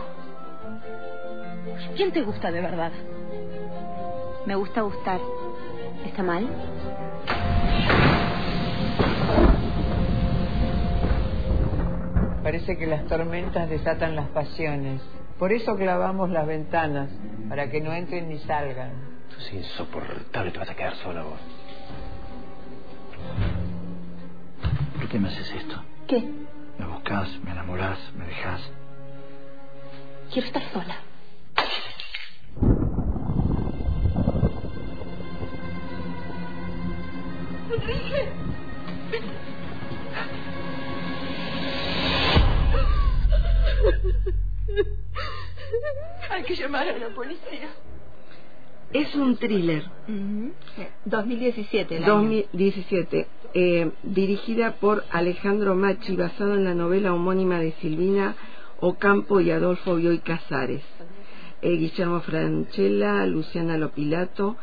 ¿Quién 1.97 2.13
te 2.13 2.23
gusta 2.23 2.51
de 2.51 2.61
verdad? 2.61 2.93
Me 4.47 4.55
gusta 4.55 4.81
gustar. 4.81 5.21
¿Está 6.05 6.23
mal? 6.23 6.49
Parece 12.43 12.79
que 12.79 12.87
las 12.87 13.05
tormentas 13.07 13.69
desatan 13.69 14.17
las 14.17 14.29
pasiones. 14.29 15.03
Por 15.39 15.53
eso 15.53 15.77
clavamos 15.77 16.31
las 16.31 16.47
ventanas, 16.47 17.11
para 17.49 17.71
que 17.71 17.81
no 17.81 17.93
entren 17.93 18.29
ni 18.29 18.39
salgan. 18.39 18.93
Tú 19.31 19.41
sí, 19.41 19.57
insoportable, 19.59 20.51
te 20.51 20.59
vas 20.59 20.71
a 20.71 20.75
quedar 20.75 20.95
sola 20.97 21.23
vos. 21.23 21.39
¿Por 24.97 25.09
qué 25.09 25.19
me 25.19 25.29
haces 25.29 25.51
esto? 25.53 25.83
¿Qué? 26.07 26.29
Me 26.79 26.87
buscas, 26.87 27.29
me 27.45 27.53
enamorás, 27.53 27.99
me 28.17 28.27
dejas. 28.27 28.61
Quiero 30.33 30.47
estar 30.47 30.63
sola. 30.73 31.08
Enrique. 37.83 38.29
Hay 46.31 46.43
que 46.45 46.55
llamar 46.55 46.89
a 46.89 46.99
la 46.99 47.09
policía. 47.15 47.71
Es 48.93 49.15
un 49.15 49.37
thriller. 49.37 49.85
2017. 51.05 52.01
2017. 52.01 53.27
Eh, 53.55 53.91
dirigida 54.03 54.73
por 54.77 55.05
Alejandro 55.11 55.75
Machi, 55.75 56.17
basado 56.17 56.55
en 56.55 56.65
la 56.65 56.75
novela 56.75 57.15
homónima 57.15 57.61
de 57.61 57.73
Silvina 57.81 58.37
Ocampo 58.81 59.41
y 59.41 59.51
Adolfo 59.51 59.97
Bioy 59.97 60.19
Casares. 60.21 60.83
Eh, 61.61 61.77
Guillermo 61.77 62.21
Franchella, 62.21 63.27
Luciana 63.27 63.77
Lopilato. 63.77 64.57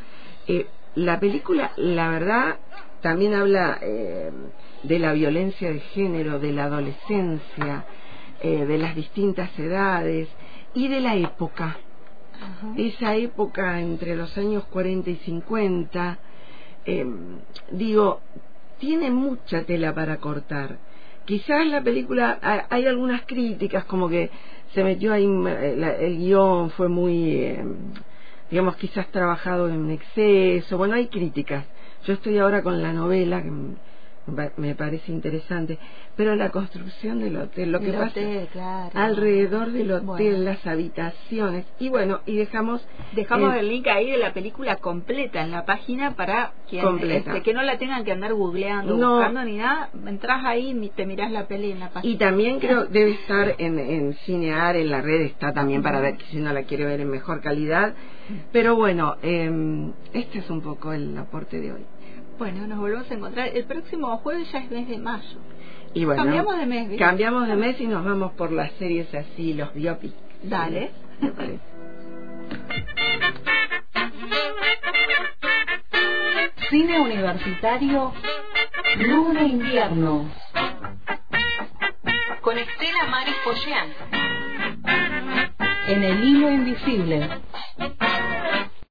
Eh, 0.47 0.67
la 0.95 1.19
película, 1.19 1.73
la 1.75 2.09
verdad, 2.09 2.59
también 3.05 3.35
habla 3.35 3.77
eh, 3.83 4.31
de 4.81 4.97
la 4.97 5.13
violencia 5.13 5.71
de 5.71 5.79
género, 5.79 6.39
de 6.39 6.51
la 6.51 6.63
adolescencia, 6.63 7.85
eh, 8.41 8.65
de 8.65 8.77
las 8.79 8.95
distintas 8.95 9.51
edades 9.59 10.27
y 10.73 10.87
de 10.87 11.01
la 11.01 11.15
época. 11.15 11.77
Esa 12.75 13.15
época 13.15 13.79
entre 13.79 14.15
los 14.15 14.35
años 14.39 14.65
40 14.71 15.11
y 15.11 15.17
50, 15.17 16.17
em, 16.85 17.37
digo, 17.71 18.21
tiene 18.79 19.11
mucha 19.11 19.63
tela 19.65 19.93
para 19.93 20.17
cortar. 20.17 20.79
Quizás 21.25 21.67
la 21.67 21.83
película, 21.83 22.39
ha- 22.41 22.65
hay 22.71 22.87
algunas 22.87 23.21
críticas, 23.27 23.85
como 23.85 24.09
que 24.09 24.31
se 24.73 24.83
metió 24.83 25.13
ahí, 25.13 25.25
eh, 25.25 25.75
la- 25.77 25.95
el 25.95 26.17
guion 26.17 26.71
fue 26.71 26.89
muy, 26.89 27.35
eh, 27.35 27.63
digamos, 28.49 28.75
quizás 28.77 29.07
trabajado 29.11 29.69
en 29.69 29.91
exceso. 29.91 30.77
Bueno, 30.79 30.95
hay 30.95 31.07
críticas. 31.07 31.65
Yo 32.05 32.13
estoy 32.13 32.37
ahora 32.37 32.61
con 32.63 32.81
la 32.81 32.93
novela, 32.93 33.41
que 33.41 33.51
me 34.27 34.35
pa- 34.35 34.53
me 34.57 34.75
parece 34.75 35.11
interesante, 35.11 35.77
pero 36.15 36.35
la 36.35 36.49
construcción 36.49 37.19
del 37.19 37.37
hotel, 37.37 37.71
lo 37.71 37.79
que 37.79 37.89
El 37.89 37.93
pasa 37.93 38.07
hotel, 38.07 38.47
claro. 38.51 38.89
alrededor 38.93 39.71
del 39.71 39.91
hotel, 39.91 40.05
Bueno. 40.05 40.37
las 40.39 40.65
habitaciones, 40.65 41.65
y 41.79 41.89
bueno, 41.89 42.21
y 42.25 42.35
dejamos 42.37 42.85
Dejamos 43.13 43.53
eh, 43.55 43.59
el 43.59 43.69
link 43.69 43.87
ahí 43.87 44.09
de 44.11 44.17
la 44.17 44.33
película 44.33 44.77
completa 44.77 45.41
en 45.43 45.51
la 45.51 45.65
página 45.65 46.15
para 46.15 46.53
quien, 46.69 46.85
este, 47.11 47.41
que 47.43 47.53
no 47.53 47.61
la 47.63 47.77
tengan 47.77 48.03
que 48.03 48.11
andar 48.11 48.33
googleando, 48.33 48.97
No. 48.97 49.15
buscando 49.17 49.43
ni 49.43 49.57
nada. 49.57 49.89
Entras 50.07 50.43
ahí 50.43 50.71
y 50.71 50.89
te 50.89 51.05
mirás 51.05 51.31
la 51.31 51.45
peli 51.47 51.71
en 51.71 51.79
la 51.79 51.89
página. 51.89 52.13
Y 52.13 52.17
también 52.17 52.59
creo 52.59 52.85
debe 52.89 53.11
estar 53.11 53.55
en, 53.57 53.77
en 53.79 54.13
Cinear, 54.25 54.75
en 54.75 54.89
la 54.89 55.01
red 55.01 55.21
está 55.21 55.53
también 55.53 55.81
para 55.83 55.99
ver 55.99 56.17
que 56.17 56.25
si 56.25 56.39
uno 56.39 56.51
la 56.51 56.63
quiere 56.63 56.85
ver 56.85 56.99
en 57.01 57.09
mejor 57.09 57.41
calidad. 57.41 57.93
Pero 58.51 58.75
bueno, 58.75 59.15
eh, 59.21 59.91
este 60.13 60.39
es 60.39 60.49
un 60.49 60.61
poco 60.61 60.93
el 60.93 61.15
aporte 61.17 61.59
de 61.59 61.73
hoy. 61.73 61.85
Bueno, 62.37 62.67
nos 62.67 62.79
volvemos 62.79 63.09
a 63.09 63.13
encontrar. 63.13 63.49
El 63.53 63.63
próximo 63.65 64.17
jueves 64.17 64.51
ya 64.51 64.59
es 64.59 64.69
mes 64.69 64.87
de 64.89 64.97
mayo. 64.97 65.39
Y 65.93 66.03
bueno, 66.03 66.23
Cambiamos 66.23 66.57
de 66.57 66.65
mes. 66.65 66.99
Cambiamos 66.99 67.47
de 67.47 67.55
mes 67.55 67.79
y 67.79 67.87
nos 67.87 68.03
vamos 68.03 68.33
por 68.33 68.51
las 68.51 68.71
series 68.73 69.13
así, 69.15 69.53
los 69.53 69.73
biopics. 69.73 70.13
Dale. 70.43 70.91
¿Me 71.21 71.31
parece? 71.31 71.59
Cine 76.69 76.99
universitario 76.99 78.11
Luna 78.97 79.43
Invierno. 79.43 80.29
Con 82.41 82.57
Estela 82.57 83.05
Maris 83.09 83.35
Pollán. 83.45 83.89
En 85.87 86.03
el 86.03 86.23
hilo 86.23 86.51
invisible. 86.51 87.29